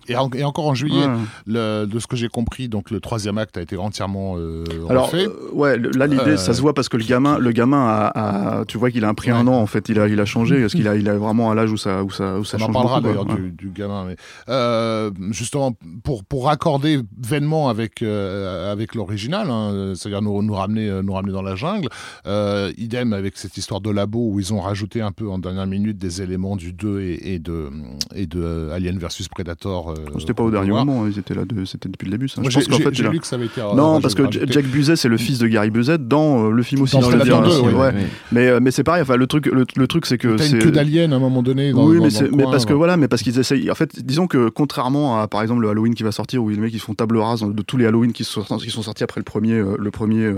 [0.08, 1.06] Et, encore en juillet,
[1.46, 5.12] le, de ce que j'ai compris, donc le troisième acte a été entièrement euh, Alors,
[5.14, 8.78] euh, ouais, là l'idée, ça se voit parce que le gamin, le gamin a, tu
[8.78, 10.88] vois qu'il a pris un an en fait, il a, il a changé parce qu'il
[10.88, 12.70] a, il a vraiment un âge où ça, où ça, où ça On change.
[12.70, 14.16] On parlera d'ailleurs du, du, gamin, mais
[14.50, 21.02] euh, justement pour pour raccorder vainement avec euh, avec l'original, hein, c'est-à-dire nous, nous ramener
[21.04, 21.90] nous ramener dans la jungle.
[22.28, 25.68] Euh, idem avec cette histoire de labo où ils ont rajouté un peu en dernière
[25.68, 27.70] minute des éléments du 2 et, et de
[28.14, 31.66] et de Alien versus Predator euh, c'était pas au dernier moment, ils étaient là, de,
[31.66, 32.28] c'était depuis le début.
[32.28, 32.42] Ça.
[32.48, 33.62] je pense j'ai lu que ça avait été.
[33.76, 36.82] Non, parce que Jack Buzet, c'est le fils de Gary Buzet dans euh, le film
[36.82, 36.98] aussi.
[37.00, 37.42] Dans le dire,
[37.76, 37.94] ouais.
[38.32, 39.02] Mais euh, mais c'est pareil.
[39.02, 41.72] Enfin, le truc, le, truc, c'est que c'est une queue d'alien à un moment donné.
[41.72, 43.70] Dans, oui, mais, mais parce que voilà, mais parce qu'ils essayent.
[43.70, 46.58] En fait, disons que contrairement à par exemple le Halloween qui va sortir, où les
[46.58, 49.20] mecs ils font table rase de tous les Halloween qui sont, qui sont sortis après
[49.20, 50.32] le premier, le premier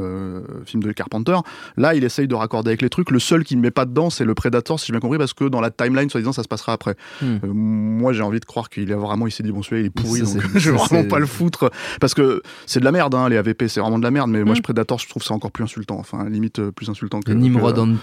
[0.66, 1.38] film de Carpenter.
[1.78, 3.12] Là, il essaye de raccorder avec les trucs.
[3.12, 5.34] Le seul qui ne met pas dedans, c'est le Predator, si j'ai bien compris, parce
[5.34, 6.96] que dans la timeline, soi-disant, ça se passera après.
[7.22, 7.38] Hmm.
[7.46, 10.22] Moi, j'ai envie de croire qu'il a vraiment, s'est dit bon, celui-là, il est pourri,
[10.56, 11.72] je vais vraiment pas le foutre.
[12.00, 14.44] Parce que c'est de la merde hein, les AVP c'est vraiment de la merde mais
[14.44, 14.58] moi mm.
[14.58, 17.98] je Predator je trouve ça encore plus insultant enfin limite euh, plus insultant que Nimrod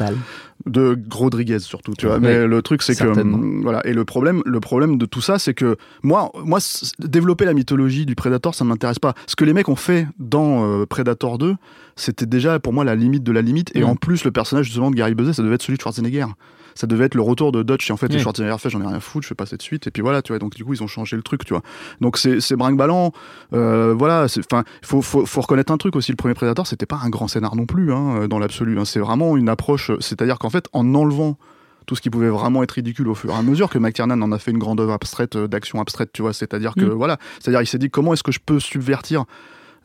[0.66, 2.18] de Rodriguez surtout tu vois.
[2.18, 3.86] Mais le truc c'est que hum, voilà.
[3.86, 6.58] Et le problème le problème de tout ça c'est que moi moi
[6.98, 9.14] développer la mythologie du Predator ça ne m'intéresse pas.
[9.26, 11.56] Ce que les mecs ont fait dans euh, Predator 2
[11.96, 13.70] c'était déjà pour moi la limite de la limite.
[13.74, 13.84] Et mm.
[13.84, 16.26] en plus le personnage justement de Gary Buzet ça devait être celui de Schwarzenegger
[16.74, 18.86] ça devait être le retour de Dutch et en fait les Schwarzenegger fait j'en ai
[18.86, 19.86] rien à foutre je fais passer de suite.
[19.86, 21.62] Et puis voilà tu vois donc du coup ils ont changé le truc tu vois.
[22.00, 23.12] Donc c'est c'est brinque ballant
[23.52, 26.12] euh, voilà enfin il faut, faut, faut, reconnaître un truc aussi.
[26.12, 28.84] Le premier Predator c'était pas un grand scénar non plus hein, dans l'absolu hein.
[28.84, 31.38] c'est vraiment une approche c'est à dire qu'en fait en enlevant
[31.86, 34.32] tout ce qui pouvait vraiment être ridicule au fur et à mesure que McTiernan en
[34.32, 36.32] a fait une grande œuvre abstraite d'action abstraite tu vois.
[36.32, 36.92] C'est-à-dire que mm.
[36.92, 37.18] voilà.
[37.40, 39.24] C'est-à-dire il s'est dit comment est-ce que je peux subvertir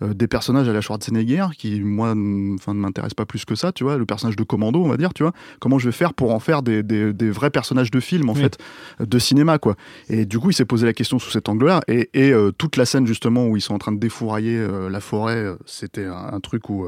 [0.01, 3.71] euh, des personnages à la Schwarzenegger qui moi enfin ne m'intéressent pas plus que ça
[3.71, 6.13] tu vois le personnage de commando on va dire tu vois comment je vais faire
[6.13, 8.57] pour en faire des, des, vrais personnages de film en fait
[8.99, 9.75] de cinéma quoi
[10.09, 12.51] et du coup il s'est posé la question sous cet angle là et, et euh,
[12.51, 16.05] toute la scène justement où ils sont en train de défourailler euh, la forêt c'était
[16.05, 16.85] un, truc où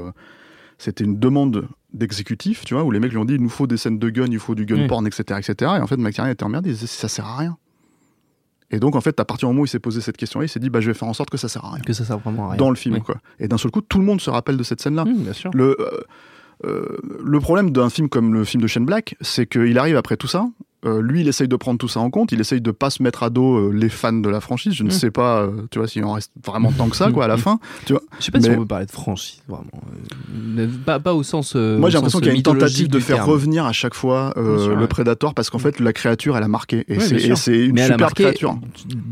[0.77, 3.67] c'était une demande d'exécutif, tu vois, où les mecs lui ont dit il nous faut
[3.67, 5.73] des scènes de gun, il faut du gun porn, etc., etc.
[5.77, 7.57] Et en fait, McTiernan était emmerdé, il disait ça sert à rien.
[8.71, 10.49] Et donc, en fait, à partir du moment où il s'est posé cette question-là, il
[10.49, 11.83] s'est dit, bah, je vais faire en sorte que ça sert à rien.
[11.83, 12.57] Que ça sert vraiment à rien.
[12.57, 13.15] Dans le film, quoi.
[13.39, 15.05] Et d'un seul coup, tout le monde se rappelle de cette scène-là.
[15.05, 15.51] bien sûr.
[15.53, 15.99] Le, euh,
[16.65, 20.17] euh, le problème d'un film comme le film de Shane Black, c'est qu'il arrive après
[20.17, 20.47] tout ça,
[20.83, 22.31] euh, lui, il essaye de prendre tout ça en compte.
[22.31, 24.73] Il essaye de pas se mettre à dos euh, les fans de la franchise.
[24.73, 24.91] Je ne mm.
[24.91, 27.37] sais pas, euh, tu vois, s'il en reste vraiment tant que ça, quoi, à la
[27.37, 27.59] fin.
[27.85, 28.01] Tu vois.
[28.19, 29.69] Je sais pas si on peut parler de franchise, vraiment.
[30.85, 31.55] Pas, pas, au sens.
[31.55, 34.85] Moi, j'ai l'impression qu'il y a une tentative de faire revenir à chaque fois le
[34.87, 36.85] Predator parce qu'en fait, la créature, elle a marqué.
[36.87, 36.99] Et
[37.35, 38.57] c'est une super créature.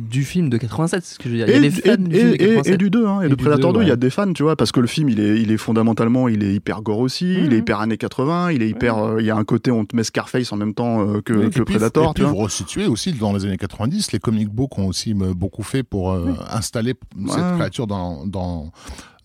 [0.10, 1.48] Du film de 87, c'est ce que je veux dire.
[1.48, 3.92] Il y a des fans et, du 2, hein, et, de Predator 2, il y
[3.92, 6.44] a des fans, tu vois, parce que le film, il est, il est fondamentalement, il
[6.44, 9.20] est hyper gore aussi, il est hyper années 80, il est hyper.
[9.20, 12.14] Il y a un côté, on te met Scarface en même temps que le Predator,
[12.14, 14.12] tu vois resituer aussi dans les années 90.
[14.12, 16.96] Les comic books ont aussi euh, beaucoup fait pour euh, installer
[17.28, 18.72] cette créature dans, dans,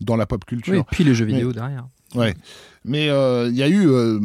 [0.01, 0.75] dans la pop culture.
[0.75, 1.87] et puis les jeux vidéo derrière.
[2.13, 2.33] Ouais.
[2.87, 4.19] Mais euh, il y a eu, euh,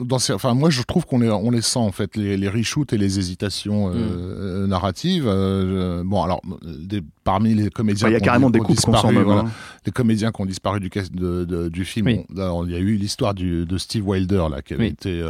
[0.00, 2.48] dans ces, enfin moi je trouve qu'on les, on les sent en fait les, les
[2.48, 4.68] reshoots et les hésitations euh, mm.
[4.68, 5.24] narratives.
[5.24, 9.50] bon alors des, parmi les comédiens, il y a carrément des coupes disparu, voilà, hein.
[9.84, 12.08] les comédiens qui ont disparu du, de, du film.
[12.08, 12.24] il
[12.70, 15.22] y a eu l'histoire de Steve Wilder là qui avait été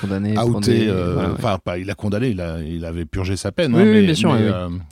[0.00, 0.92] condamné, outé.
[1.32, 3.74] Enfin pas, il a condamné, il, a, il avait purgé sa peine.
[3.74, 4.36] Hein, mais, bien sûr,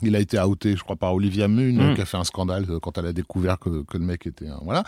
[0.01, 1.95] il a été outé, je crois par Olivia Munn mm.
[1.95, 4.83] qui a fait un scandale quand elle a découvert que, que le mec était voilà.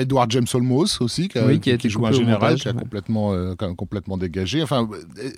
[0.00, 4.16] Edward James Olmos aussi, qui, a, qui, joue un général, qui a complètement, euh, complètement
[4.16, 4.62] dégagé.
[4.62, 4.88] Enfin,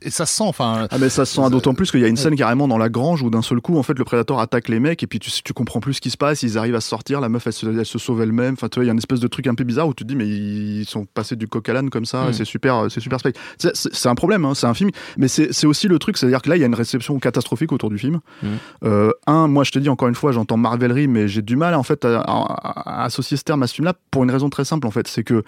[0.02, 0.44] et, ça se sent.
[0.46, 2.78] Enfin, ah, mais ça se sent d'autant plus qu'il y a une scène carrément dans
[2.78, 5.18] la grange où d'un seul coup, en fait, le prédateur attaque les mecs et puis
[5.18, 6.42] tu, tu comprends plus ce qui se passe.
[6.42, 7.52] Ils arrivent à sortir, la meuf, elle
[7.84, 8.54] se, sauve elle-même.
[8.54, 10.04] Enfin, tu vois, il y a une espèce de truc un peu bizarre où tu
[10.04, 12.28] te dis, mais ils sont passés du coq à l'âne comme ça.
[12.28, 12.32] Mm.
[12.32, 13.18] C'est super, c'est super
[13.58, 14.90] C'est un problème, hein, c'est un film.
[15.16, 17.90] Mais c'est aussi le truc, c'est-à-dire que là, il y a une réception catastrophique autour
[17.90, 18.20] du film.
[18.42, 18.46] Mm.
[18.84, 21.74] Euh, un, moi, je te dis encore une fois, j'entends Marvelerie, mais j'ai du mal
[21.74, 24.90] en fait à, associer ce terme à ce film-là pour une raison très simple en
[24.90, 25.42] fait, c'est que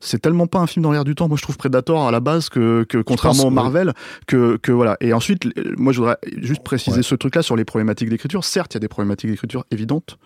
[0.00, 1.28] c'est tellement pas un film dans l'air du temps.
[1.28, 3.92] Moi, je trouve Predator à la base que, contrairement à Marvel,
[4.26, 4.96] que, que, voilà.
[5.00, 8.44] Et ensuite, moi, je voudrais juste préciser ce truc-là sur les problématiques d'écriture.
[8.44, 10.18] Certes, il y a des problématiques d'écriture évidentes.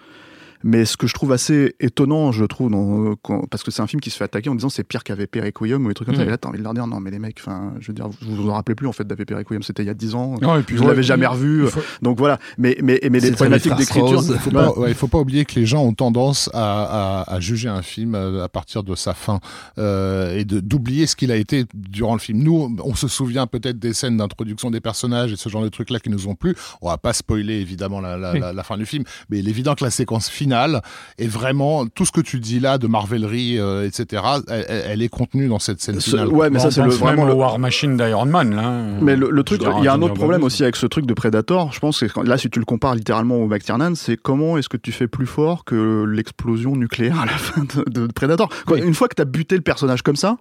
[0.65, 3.15] Mais ce que je trouve assez étonnant, je trouve, dans,
[3.51, 5.85] parce que c'est un film qui se fait attaquer en disant c'est pire qu'AVP Requiem
[5.85, 6.25] ou des trucs comme ça.
[6.25, 6.29] Mm.
[6.29, 8.09] Et là, t'as envie de leur dire non, mais les mecs, enfin, je veux dire,
[8.09, 10.35] vous vous en rappelez plus en fait d'AVP Requiem, c'était il y a 10 ans.
[10.41, 11.67] Non, et puis, vous l'avez jamais revu.
[12.03, 12.39] Donc voilà.
[12.59, 14.23] Mais, mais, mais les problématiques d'écriture.
[14.23, 17.41] Il faut, pas, ouais, faut pas oublier que les gens ont tendance à, à, à
[17.41, 19.41] juger un film à partir de sa fin
[19.79, 22.43] euh, et d'oublier ce qu'il a été durant le film.
[22.43, 25.99] Nous, on se souvient peut-être des scènes d'introduction des personnages et ce genre de trucs-là
[25.99, 26.55] qui nous ont plu.
[26.81, 29.51] On va pas spoiler évidemment la, la, la, la fin du film, mais il est
[29.51, 30.52] évident que la séquence finale
[31.19, 34.23] et vraiment tout ce que tu dis là de marvelerie, euh, etc.
[34.49, 36.29] Elle, est contenue dans cette scène finale.
[36.29, 38.71] ouais, mais ça c'est le, vraiment le War Machine d'Iron Man là.
[39.01, 41.73] Mais le, truc, il y a un autre problème aussi avec ce truc de Predator.
[41.73, 44.77] Je pense que là, si tu le compares littéralement au McTiernan, c'est comment est-ce que
[44.77, 48.49] tu fais plus fort que l'explosion nucléaire à la fin de, Predator?
[48.75, 50.39] Une fois que tu as buté le personnage comme ça,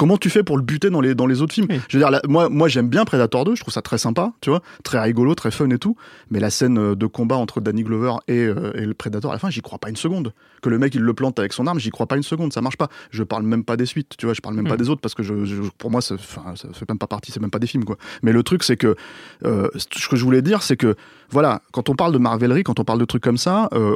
[0.00, 2.20] comment tu fais pour le buter dans les, dans les autres films Je veux dire,
[2.26, 5.34] moi, moi j'aime bien Predator 2, je trouve ça très sympa, tu vois, très rigolo,
[5.34, 5.94] très fun et tout,
[6.30, 9.34] mais la scène euh, de combat entre Danny Glover et, euh, et le Predator à
[9.34, 10.32] la fin, j'y crois pas une seconde.
[10.62, 12.62] Que le mec il le plante avec son arme, j'y crois pas une seconde, ça
[12.62, 12.88] marche pas.
[13.10, 15.14] Je parle même pas des suites, tu vois, je parle même pas des autres parce
[15.14, 15.34] que je,
[15.76, 17.98] pour moi, ça, ça fait même pas partie, c'est même pas des films, quoi.
[18.22, 18.96] Mais le truc, c'est que
[19.44, 20.96] euh, ce que je voulais dire, c'est que
[21.30, 23.94] voilà, quand on parle de Marvelerie, quand on parle de trucs comme ça, euh,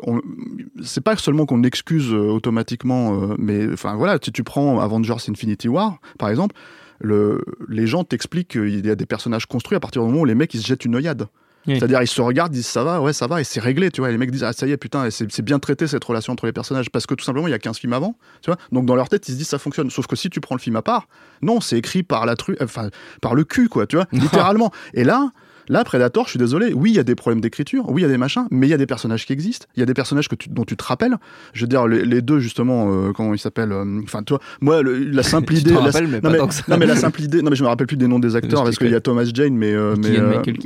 [0.83, 5.17] c'est pas seulement qu'on excuse euh, automatiquement, euh, mais enfin voilà, si tu prends Avengers
[5.29, 6.55] Infinity War, par exemple,
[7.01, 10.25] le, les gens t'expliquent qu'il y a des personnages construits à partir du moment où
[10.25, 11.27] les mecs ils se jettent une œillade.
[11.67, 14.01] C'est-à-dire, ils se regardent, ils disent ça va, ouais, ça va, et c'est réglé, tu
[14.03, 14.11] vois.
[14.11, 16.45] Et les mecs disent, ah, ça y est, putain, c'est bien traité cette relation entre
[16.45, 18.59] les personnages, parce que tout simplement, il y a 15 films avant, tu vois.
[18.71, 19.89] Donc, dans leur tête, ils se disent, ça fonctionne.
[19.91, 21.09] Sauf que si tu prends le film à part,
[21.41, 22.57] non, c'est écrit par la tru...
[22.61, 22.91] enfin,
[23.23, 24.73] par le cul, quoi, tu vois, littéralement.
[24.93, 25.31] Et là,
[25.69, 28.07] Là, Predator, je suis désolé, oui, il y a des problèmes d'écriture, oui, il y
[28.07, 29.95] a des machins, mais il y a des personnages qui existent, il y a des
[29.95, 31.17] personnages que dont tu te rappelles.
[31.53, 35.23] Je veux dire, les, deux, justement, euh, comment ils s'appellent euh, Enfin, toi, moi, la
[35.35, 35.73] simple idée.
[35.73, 37.43] la, mais non, mais, la simple idée.
[37.43, 39.25] Non, mais je me rappelle plus des noms des acteurs parce qu'il y a Thomas
[39.33, 39.73] Jane, mais.
[39.73, 40.19] Euh, mais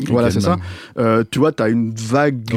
[0.08, 0.56] voilà, c'est ça.
[1.30, 2.54] tu vois, tu as une vague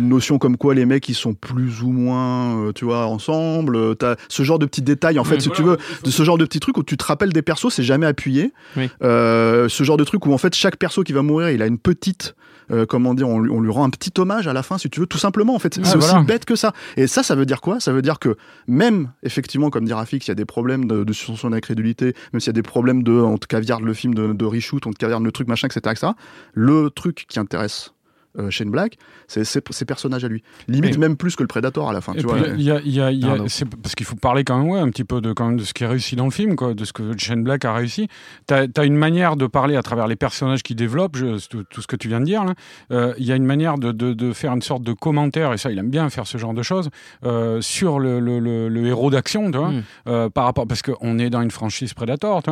[0.00, 3.96] notion comme quoi les mecs, ils sont plus ou moins, tu vois, ensemble.
[3.96, 6.38] Tu as ce genre de petits détails, en fait, si tu veux, de ce genre
[6.38, 8.52] de petits trucs où tu te rappelles des persos, c'est jamais appuyé.
[9.00, 11.79] ce genre de truc où, en fait, chaque perso qui va mourir, il a une
[11.82, 12.34] petite
[12.70, 15.06] euh, comment dire, on, lui rend un petit hommage à la fin, si tu veux,
[15.06, 15.54] tout simplement.
[15.54, 16.72] En fait, c'est aussi bête que ça.
[16.96, 17.80] Et ça, ça veut dire quoi?
[17.80, 18.36] Ça veut dire que
[18.68, 22.40] même, effectivement, comme dit Rafik, il y a des problèmes de, de son d'incrédulité, même
[22.40, 24.92] s'il y a des problèmes de, on te caviarde le film de, de reshoot, on
[24.92, 26.12] te caviarde le truc, machin, etc., etc.
[26.54, 27.92] Le truc qui intéresse
[28.38, 30.42] euh, Shane Black, c'est ses personnages à lui.
[30.68, 32.12] Limite même plus que le Predator à la fin.
[32.14, 33.36] Il y a, y a, y a
[33.82, 35.74] parce qu'il faut parler quand même, ouais, un petit peu de, quand même de ce
[35.74, 38.08] qui est réussi dans le film, quoi, de ce que Shane Black a réussi.
[38.46, 41.16] Tu as, une manière de parler à travers les personnages qui développent,
[41.48, 42.44] tout, ce que tu viens de dire.
[42.92, 45.58] Euh, il y a une manière de, de, de, faire une sorte de commentaire, et
[45.58, 46.90] ça, il aime bien faire ce genre de choses,
[47.24, 50.30] euh, sur le, le, le, héros d'action, mm.
[50.30, 52.42] par rapport, parce qu'on est dans une franchise Predator,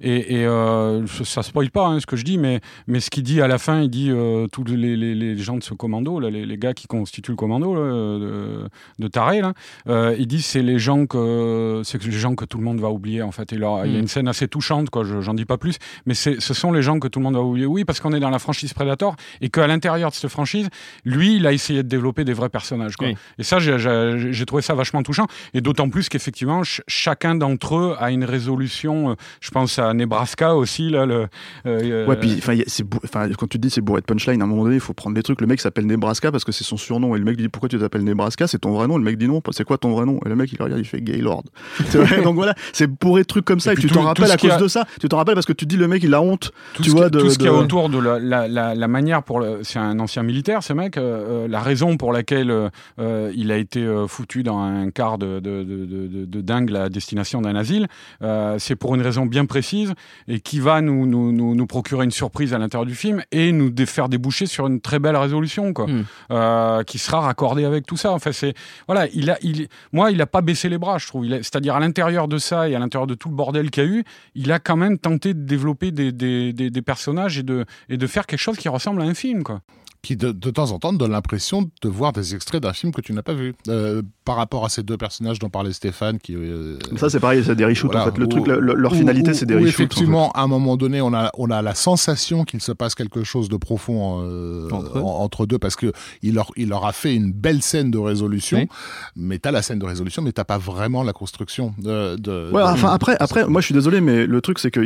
[0.00, 0.48] et, et
[1.24, 3.58] ça spoil pas hein, ce que je dis, mais, mais ce qu'il dit à la
[3.58, 4.10] fin, il dit
[4.50, 7.74] tous les, les les gens de ce commando, là, les, gars qui constituent le commando
[7.74, 9.52] de, de Taré, là,
[9.88, 12.90] euh, ils disent c'est les gens que c'est les gens que tout le monde va
[12.90, 13.52] oublier en fait.
[13.52, 13.96] il y a mm.
[13.96, 15.04] une scène assez touchante, quoi.
[15.04, 17.66] J'en dis pas plus, mais ce sont les gens que tout le monde va oublier.
[17.66, 20.68] Oui, parce qu'on est dans la franchise Predator et qu'à l'intérieur de cette franchise,
[21.04, 22.96] lui, il a essayé de développer des vrais personnages.
[22.96, 23.08] Quoi.
[23.38, 25.26] Et ça, j'ai trouvé ça vachement touchant.
[25.54, 29.10] Et d'autant plus qu'effectivement, chacun d'entre eux a une résolution.
[29.10, 31.06] Euh, je pense à Nebraska aussi là.
[31.06, 31.28] Le,
[31.66, 34.76] euh, ouais, puis enfin, quand tu dis c'est bourré de punchline, à un moment donné,
[34.76, 35.40] il faut prendre truc.
[35.40, 37.14] Le mec s'appelle Nebraska parce que c'est son surnom.
[37.14, 38.46] Et le mec dit Pourquoi tu t'appelles Nebraska?
[38.46, 38.98] C'est ton vrai nom.
[38.98, 40.20] Le mec dit Non, c'est quoi ton vrai nom?
[40.24, 41.44] Et le mec il regarde, il fait Gaylord.
[42.24, 43.72] donc voilà, c'est pour des trucs comme ça.
[43.72, 44.86] Et, tu t'en rappelles à cause de ça.
[45.00, 46.52] Tu t'en rappelles parce que tu dis Le mec il a honte.
[46.74, 48.88] Tout tu ce vois, de, tout ce qu'il y a autour de la, la, la,
[48.88, 49.40] manière pour.
[49.40, 49.60] Le...
[49.62, 50.96] C'est un ancien militaire, ce mec.
[50.96, 52.50] Euh, euh, la raison pour laquelle
[52.98, 57.40] euh, il a été foutu dans un quart de, de, de, de dingue la destination
[57.40, 57.86] d'un asile,
[58.58, 59.94] c'est pour une raison bien précise
[60.26, 63.52] et qui va nous, nous, nous, nous procurer une surprise à l'intérieur du film et
[63.52, 66.04] nous faire déboucher sur une très belle résolution, quoi, hmm.
[66.30, 68.12] euh, qui sera raccordée avec tout ça.
[68.12, 68.54] Enfin, c'est
[68.86, 71.26] voilà, il a, il, moi, il a pas baissé les bras, je trouve.
[71.28, 73.88] C'est-à-dire à, l'intérieur de ça et à l'intérieur de tout le bordel qu'il y a
[73.88, 77.64] eu, il a quand même tenté de développer des, des, des, des personnages et de,
[77.88, 79.60] et de faire quelque chose qui ressemble à un film, quoi
[80.02, 83.12] qui de, temps en temps donne l'impression de voir des extraits d'un film que tu
[83.12, 83.54] n'as pas vu.
[83.68, 86.18] Euh, par rapport à ces deux personnages dont parlait Stéphane.
[86.18, 88.18] Qui, euh, ça, c'est pareil, c'est des reshoots en fait.
[88.18, 89.68] Le truc, leur finalité, c'est des reshoots.
[89.68, 93.24] Effectivement, à un moment donné, on a, on a la sensation qu'il se passe quelque
[93.24, 97.62] chose de profond euh, entre, deux parce qu'il leur, il leur a fait une belle
[97.62, 98.66] scène de résolution.
[99.16, 102.16] Mais tu as la scène de résolution, mais tu pas vraiment la construction de.
[102.16, 104.80] de ouais, enfin, après, après, moi, je suis désolé, mais le truc, c'est que.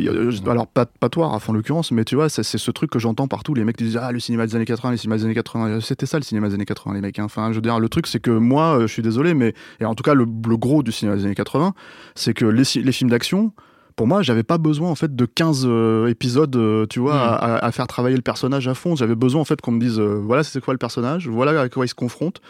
[0.49, 3.55] Alors, pas, pas toi, en l'occurrence, mais tu vois, c'est ce truc que j'entends partout.
[3.55, 5.81] Les mecs disent Ah, le cinéma des années 80, des années 80.
[5.81, 7.19] C'était ça le cinéma des années 80, les mecs.
[7.19, 7.25] Hein.
[7.25, 10.03] Enfin, je le truc, c'est que moi, euh, je suis désolé, mais et en tout
[10.03, 11.75] cas, le, gros du cinéma des années 80,
[12.15, 13.53] c'est que les, films d'action,
[13.97, 17.59] pour moi, j'avais pas besoin en fait de 15 euh, épisodes, euh, tu vois, mm.
[17.63, 18.97] à, faire travailler le personnage à fond.
[18.97, 21.85] J'avais besoin en fait qu'on me dise, voilà, c'est quoi le personnage, voilà à quoi
[21.85, 22.41] il se confronte,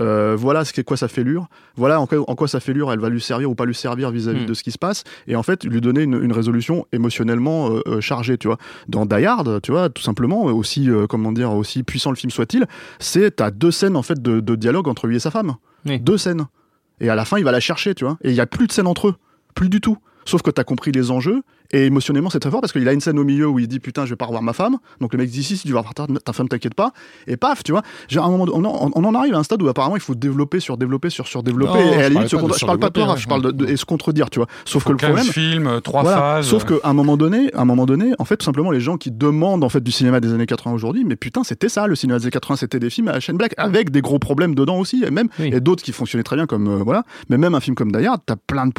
[0.00, 3.08] euh, voilà ce quoi sa fêlure, voilà en quoi, en quoi sa fêlure elle va
[3.08, 4.46] lui servir ou pas lui servir vis-à-vis hmm.
[4.46, 8.00] de ce qui se passe, et en fait lui donner une, résolution émotionnellement euh, euh,
[8.00, 8.58] chargée, tu vois.
[8.86, 12.66] Dans Die Hard, tu vois, tout simplement, aussi comment dire, aussi puissant le film soit-il,
[12.98, 16.46] c'est t'as deux scènes en fait de, dialogue entre lui et sa femme, deux scènes,
[17.00, 18.66] et à la fin il va la chercher, tu vois, et il y a plus
[18.66, 19.14] de scène entre eux,
[19.54, 19.98] plus du tout.
[20.28, 22.92] Sauf que tu as compris les enjeux et émotionnellement, c'est très fort parce qu'il a
[22.92, 24.76] une scène au milieu où il dit putain, je vais pas revoir ma femme.
[25.00, 26.92] Donc le mec dit si, si tu vas revoir ta, femme, t'inquiète pas.
[27.26, 27.80] Et paf, tu vois.
[28.08, 30.76] Genre, un moment, on, en arrive à un stade où apparemment il faut développer, sur
[30.76, 31.78] développer, sur sur développer.
[31.78, 34.28] et à la limite, je parle pas de toi, je parle de, et se contredire,
[34.28, 34.48] tu vois.
[34.66, 35.24] Sauf que le problème.
[35.24, 36.46] film, trois phases.
[36.46, 38.98] Sauf qu'à un moment donné, à un moment donné, en fait, tout simplement, les gens
[38.98, 41.94] qui demandent en fait du cinéma des années 80 aujourd'hui, mais putain, c'était ça, le
[41.94, 44.78] cinéma des années 80, c'était des films à chaîne black avec des gros problèmes dedans
[44.78, 47.04] aussi, et même et d'autres qui fonctionnaient très bien comme euh, voilà.
[47.30, 48.72] Mais même un film comme Die Hard, t'as plein de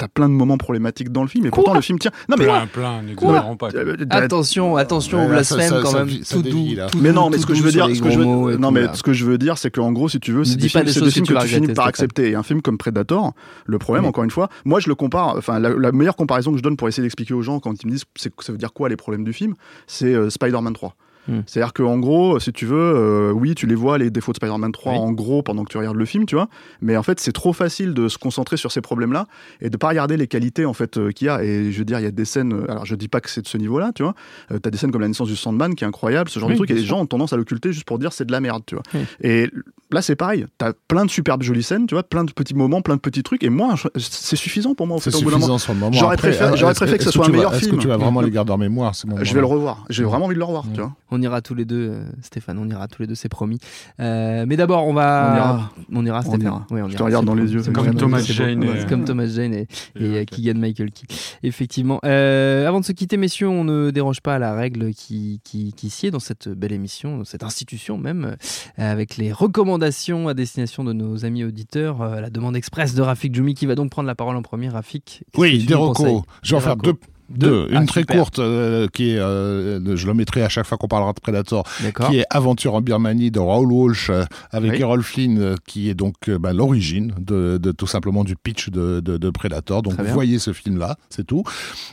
[0.00, 2.10] t'as plein de moments problématiques dans le film et pourtant le film tient.
[2.30, 3.68] Non mais plein plein n'exagérons pas.
[3.74, 6.08] Euh, attention attention blasphème quand même.
[6.08, 8.70] tout doux mais non mais ce que je veux dire ce que je veux non
[8.70, 10.84] mais ce que je veux dire c'est qu'en gros si tu veux c'est des films,
[10.84, 13.34] que, tu finis par accepter et un film comme Predator
[13.66, 16.62] le problème encore une fois moi je le compare enfin la, meilleure comparaison que je
[16.62, 18.96] donne pour essayer d'expliquer aux gens quand ils me disent ça veut dire quoi les
[18.96, 19.54] problèmes du film
[19.86, 20.96] c'est euh, Spider-Man 3
[21.28, 21.40] Hmm.
[21.46, 24.72] C'est-à-dire qu'en gros, si tu veux, euh, oui, tu les vois, les défauts de Spider-Man
[24.72, 26.48] 3, en gros, pendant que tu regardes le film, tu vois.
[26.80, 29.26] Mais en fait, c'est trop facile de se concentrer sur ces problèmes-là
[29.60, 31.42] et de pas regarder les qualités, en fait, euh, qu'il y a.
[31.44, 33.30] Et je veux dire, il y a des scènes, euh, alors je dis pas que
[33.30, 34.14] c'est de ce niveau-là, tu vois.
[34.48, 36.54] tu as des scènes comme la naissance du Sandman qui est incroyable, ce genre de
[36.54, 38.62] truc, et les gens ont tendance à l'occulter juste pour dire c'est de la merde,
[38.66, 38.84] tu vois.
[39.22, 39.50] Et
[39.90, 40.46] là, c'est pareil.
[40.58, 43.00] Tu as plein de superbes jolies scènes, tu vois, plein de petits moments, plein de
[43.00, 43.42] petits trucs.
[43.42, 45.92] Et moi, c'est suffisant pour moi, C'est suffisant sur le moment.
[45.92, 47.70] J'aurais préféré, que ce soit un meilleur film.
[47.70, 49.84] Est-ce que tu vas vraiment les garder en mémoire Je vais le revoir.
[49.90, 50.92] J'ai vraiment envie de le revoir, tu vois.
[51.10, 52.58] On ira tous les deux euh, Stéphane.
[52.58, 53.58] On ira tous les deux, c'est promis.
[54.00, 55.32] Euh, mais d'abord, on va.
[55.32, 55.72] On ira.
[55.92, 56.64] On ira, Stéphane.
[56.70, 57.62] on Je te regarde dans les yeux.
[57.62, 58.64] Comme Thomas Jane.
[58.64, 58.86] Et...
[58.86, 61.06] Comme Thomas Jane et, et, Keegan Michael Key.
[61.42, 62.00] Effectivement.
[62.04, 65.72] Euh, avant de se quitter, messieurs, on ne déroge pas à la règle qui, qui,
[65.72, 68.36] qui sied dans cette belle émission, dans cette institution même,
[68.76, 72.20] avec les recommandations à destination de nos amis auditeurs.
[72.20, 74.68] la demande express de Rafik Djoumi qui va donc prendre la parole en premier.
[74.68, 75.24] Rafik.
[75.36, 76.22] Oui, des recos.
[76.42, 76.94] Je vais en faire deux
[77.30, 77.68] Deux.
[77.70, 80.88] Une ah, très courte euh, qui est, euh, je le mettrai à chaque fois qu'on
[80.88, 81.64] parlera de Predator,
[82.08, 86.28] qui est Aventure en Birmanie de Raoul Walsh euh, avec Errol Flynn, qui est donc
[86.28, 89.82] bah, l'origine de, tout simplement du pitch de, de, Predator.
[89.82, 91.44] Donc voyez ce film-là, c'est tout.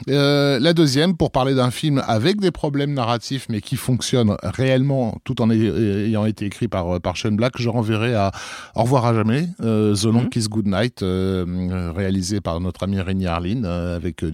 [0.07, 5.41] la deuxième, pour parler d'un film avec des problèmes narratifs, mais qui fonctionne réellement, tout
[5.41, 8.31] en ayant été écrit par, par Sean Black, je renverrai à
[8.75, 10.29] Au revoir à jamais, The Long mhm.
[10.29, 14.25] Kiss Goodnight, réalisé par notre ami Rémi Harlin avec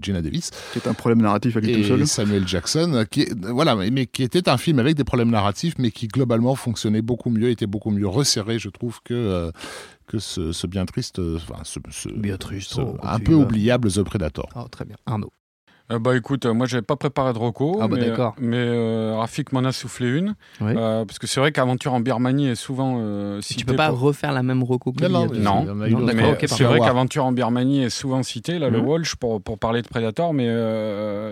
[0.00, 0.43] Gina Davis.
[0.72, 2.06] C'est un problème narratif tout seul.
[2.06, 6.08] Samuel Jackson, qui, voilà, mais qui était un film avec des problèmes narratifs, mais qui
[6.08, 9.50] globalement fonctionnait beaucoup mieux, était beaucoup mieux resserré, je trouve, que, euh,
[10.06, 14.48] que ce, bien triste, euh, enfin, ce, bien triste, oh, un peu oubliable The Predator.
[14.56, 14.96] Oh, très bien.
[15.06, 15.32] Arnaud.
[15.92, 19.16] Euh, bah écoute, euh, moi j'avais pas préparé de reco, ah, bah, mais, mais euh,
[19.16, 20.34] Rafik m'en a soufflé une.
[20.58, 23.60] parce que c'est vrai qu'Aventure en Birmanie est souvent citée.
[23.60, 25.74] Tu peux pas refaire la même reco que Non, non, non
[26.14, 28.84] mais c'est vrai qu'Aventure en Birmanie est souvent citée, là, le.
[28.84, 30.44] Walsh, pour, pour parler de Predator, mais,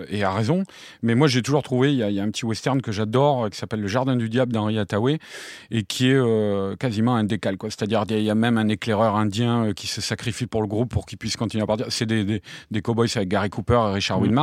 [0.09, 0.63] et a raison.
[1.01, 3.57] Mais moi j'ai toujours trouvé, il y, y, a un petit western que j'adore qui
[3.57, 5.19] s'appelle Le Jardin du Diable d'Henri Hathaway
[5.71, 7.57] et qui est quasiment un décal.
[7.63, 11.05] C'est-à-dire il y a même un éclaireur indien qui se sacrifie pour le groupe pour
[11.05, 11.87] qu'il puisse continuer à partir.
[11.89, 14.42] C'est des, des, des cowboys avec Gary Cooper et Richard mm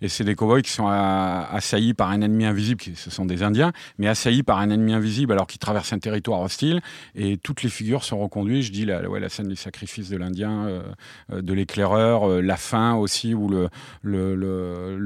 [0.00, 3.42] et c'est des cowboys qui sont assaillis par un ennemi invisible, qui, ce sont des
[3.42, 6.80] Indiens, mais assaillis par un ennemi invisible alors qu'ils traversent un territoire hostile.
[7.14, 8.62] Et toutes les figures sont reconduites.
[8.62, 10.82] Je dis la, scène du sacrifice de l'Indien, euh,
[11.32, 13.68] euh, de l'éclaireur, euh, la fin aussi, où le,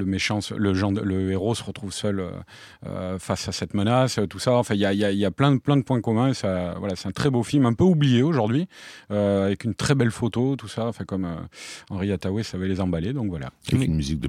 [0.05, 2.23] méchant, le, héros se retrouve seul
[3.19, 4.53] face à cette menace, tout ça.
[4.53, 6.33] Enfin, il y a, plein, de, points communs.
[6.35, 8.67] C'est un très beau film, un peu oublié aujourd'hui,
[9.11, 10.87] avec une très belle photo, tout ça.
[10.87, 11.29] Enfin, comme
[11.91, 13.13] Henri Hathaway savait les emballer.
[13.13, 13.51] Donc voilà.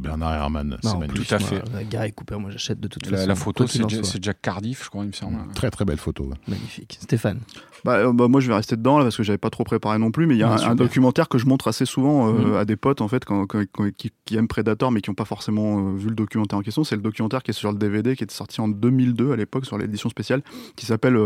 [0.04, 1.28] Bernard Herrmann, c'est magnifique.
[1.28, 1.64] Tout à fait.
[1.90, 3.28] Gary Cooper, moi j'achète de toute façon.
[3.28, 5.38] La photo, c'est Jack, Cardiff, je crois, il me semble.
[5.54, 6.30] Très très belle photo.
[6.48, 7.00] Magnifique.
[7.02, 7.40] Stéphane
[7.84, 9.98] bah, euh, bah, moi je vais rester dedans là parce que j'avais pas trop préparé
[9.98, 12.56] non plus, mais il y a un, documentaire que je montre assez souvent euh, mhm.
[12.56, 15.96] à des potes en fait quand, qui, aiment Predator mais qui n'ont pas forcément euh,
[15.96, 16.84] vu le documentaire en question.
[16.84, 19.66] C'est le documentaire qui est sur le DVD qui était sorti en 2002 à l'époque
[19.66, 20.42] sur l'édition spéciale
[20.76, 21.18] qui s'appelle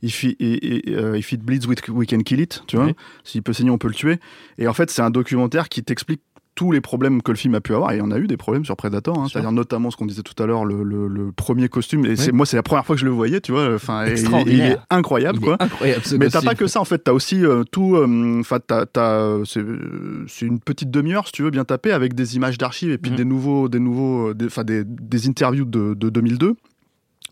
[0.00, 2.92] If, it, bleeds, we can kill it, tu vois.
[3.24, 4.20] S'il peut saigner, on peut le tuer.
[4.56, 6.20] Et en fait, c'est un documentaire qui t'explique
[6.58, 8.26] tous les problèmes que le film a pu avoir, et il y en a eu
[8.26, 11.68] des problèmes sur Predator, hein, c'est-à-dire notamment ce qu'on disait tout à l'heure, le, premier
[11.68, 12.04] costume.
[12.04, 13.76] Et c'est moi, c'est la première fois que je le voyais, tu vois.
[13.76, 15.56] Enfin, il, est incroyable, quoi.
[16.18, 16.98] Mais t'as pas que ça, en fait.
[16.98, 17.94] T'as aussi euh, tout.
[17.94, 18.58] Euh, enfin,
[19.44, 23.12] c'est une petite demi-heure, si tu veux bien taper, avec des images d'archives et puis
[23.12, 23.16] mm.
[23.16, 26.56] des nouveaux, des nouveaux, enfin des, des, interviews de, de 2002.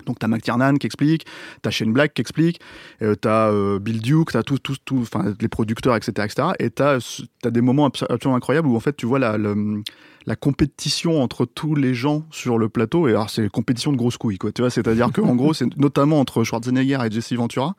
[0.04, 1.26] Donc t'as McTiernan qui explique,
[1.62, 2.61] t'as Shane Black qui explique,
[3.02, 5.04] euh, t'as euh, Bill Duke, t'as tous tout, tout,
[5.40, 6.48] les producteurs, etc., etc.
[6.59, 6.98] Et t'as
[7.44, 9.82] as des moments absolument incroyables où en fait tu vois la, le,
[10.27, 13.07] la compétition entre tous les gens sur le plateau.
[13.09, 14.51] Et alors, c'est compétition de grosses couilles, quoi.
[14.53, 17.77] Tu vois, c'est-à-dire qu'en gros, c'est notamment entre Schwarzenegger et Jesse Ventura,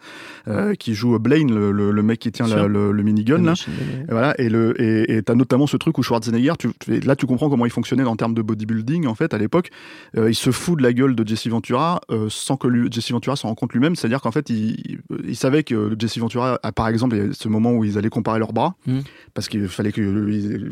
[0.47, 3.53] euh, qui joue Blaine, le, le, mec qui tient le, le, minigun, là.
[4.07, 4.33] Et voilà.
[4.39, 7.71] Et le, et t'as notamment ce truc où Schwarzenegger, tu, là, tu comprends comment il
[7.71, 9.69] fonctionnait en termes de bodybuilding, en fait, à l'époque.
[10.15, 13.11] Euh, il se fout de la gueule de Jesse Ventura, euh, sans que lui, Jesse
[13.11, 13.95] Ventura s'en rende compte lui-même.
[13.95, 17.83] C'est-à-dire qu'en fait, il, il, savait que Jesse Ventura, a, par exemple, ce moment où
[17.83, 18.99] ils allaient comparer leurs bras, hmm.
[19.33, 20.01] parce qu'il fallait que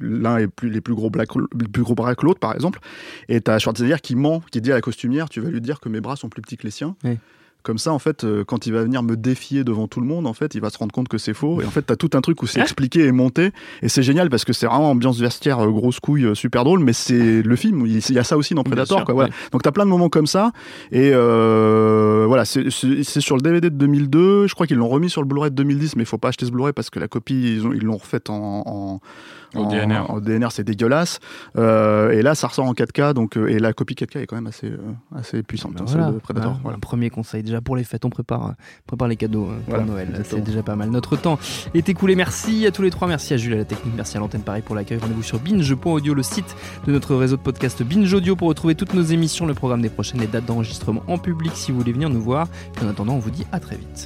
[0.01, 1.29] l'un ait plus, les plus gros black,
[1.69, 2.79] plus gros bras que l'autre, par exemple.
[3.29, 5.79] Et tu as Schwarzenegger qui ment, qui dit à la costumière Tu vas lui dire
[5.79, 6.95] que mes bras sont plus petits que les siens.
[7.65, 10.27] Comme ça, en fait, euh, quand il va venir me défier devant tout le monde,
[10.27, 11.61] en fait, il va se rendre compte que c'est faux.
[11.61, 13.49] Et en fait, tu as tout un truc où c'est expliqué et monté.
[13.81, 16.81] Et c'est génial parce que c'est vraiment ambiance vestiaire, euh, grosse couille, euh, super drôle.
[16.81, 19.03] Mais c'est le film, il y a ça aussi dans Predator.
[19.03, 19.31] quoi, voilà.
[19.51, 20.51] Donc tu as plein de moments comme ça.
[20.91, 24.45] Et voilà, c'est sur le DVD de 2002.
[24.45, 26.45] Je crois qu'ils l'ont remis sur le Blu-ray de 2010, mais il faut pas acheter
[26.45, 29.01] ce Blu-ray parce que la copie, ils l'ont refaite en
[29.55, 30.09] au DNR.
[30.09, 31.19] En DNR, c'est dégueulasse.
[31.57, 34.35] Euh, et là, ça ressort en 4K, donc, euh, et la copie 4K est quand
[34.35, 34.77] même assez, euh,
[35.15, 35.73] assez puissante.
[35.73, 36.59] Ben hein, Predator.
[36.65, 38.53] Un premier conseil, déjà pour les fêtes, on prépare,
[38.87, 40.21] prépare les cadeaux pour Noël.
[40.23, 40.89] C'est déjà pas mal.
[40.89, 41.39] Notre temps
[41.73, 42.15] est écoulé.
[42.15, 43.07] Merci à tous les trois.
[43.07, 43.93] Merci à Jules à la technique.
[43.95, 44.97] Merci à l'antenne Paris pour l'accueil.
[44.97, 48.93] Rendez-vous sur binge.audio, le site de notre réseau de podcast Binge Audio pour retrouver toutes
[48.93, 52.09] nos émissions, le programme des prochaines, les dates d'enregistrement en public si vous voulez venir
[52.09, 52.47] nous voir.
[52.83, 54.05] en attendant, on vous dit à très vite.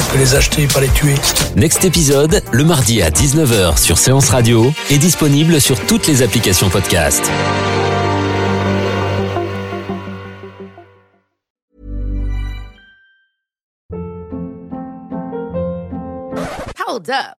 [0.17, 1.15] les acheter, pas les tuer.
[1.55, 6.69] Next épisode, le mardi à 19h sur Séance Radio, est disponible sur toutes les applications
[6.69, 7.29] podcast.
[16.87, 17.40] Hold up,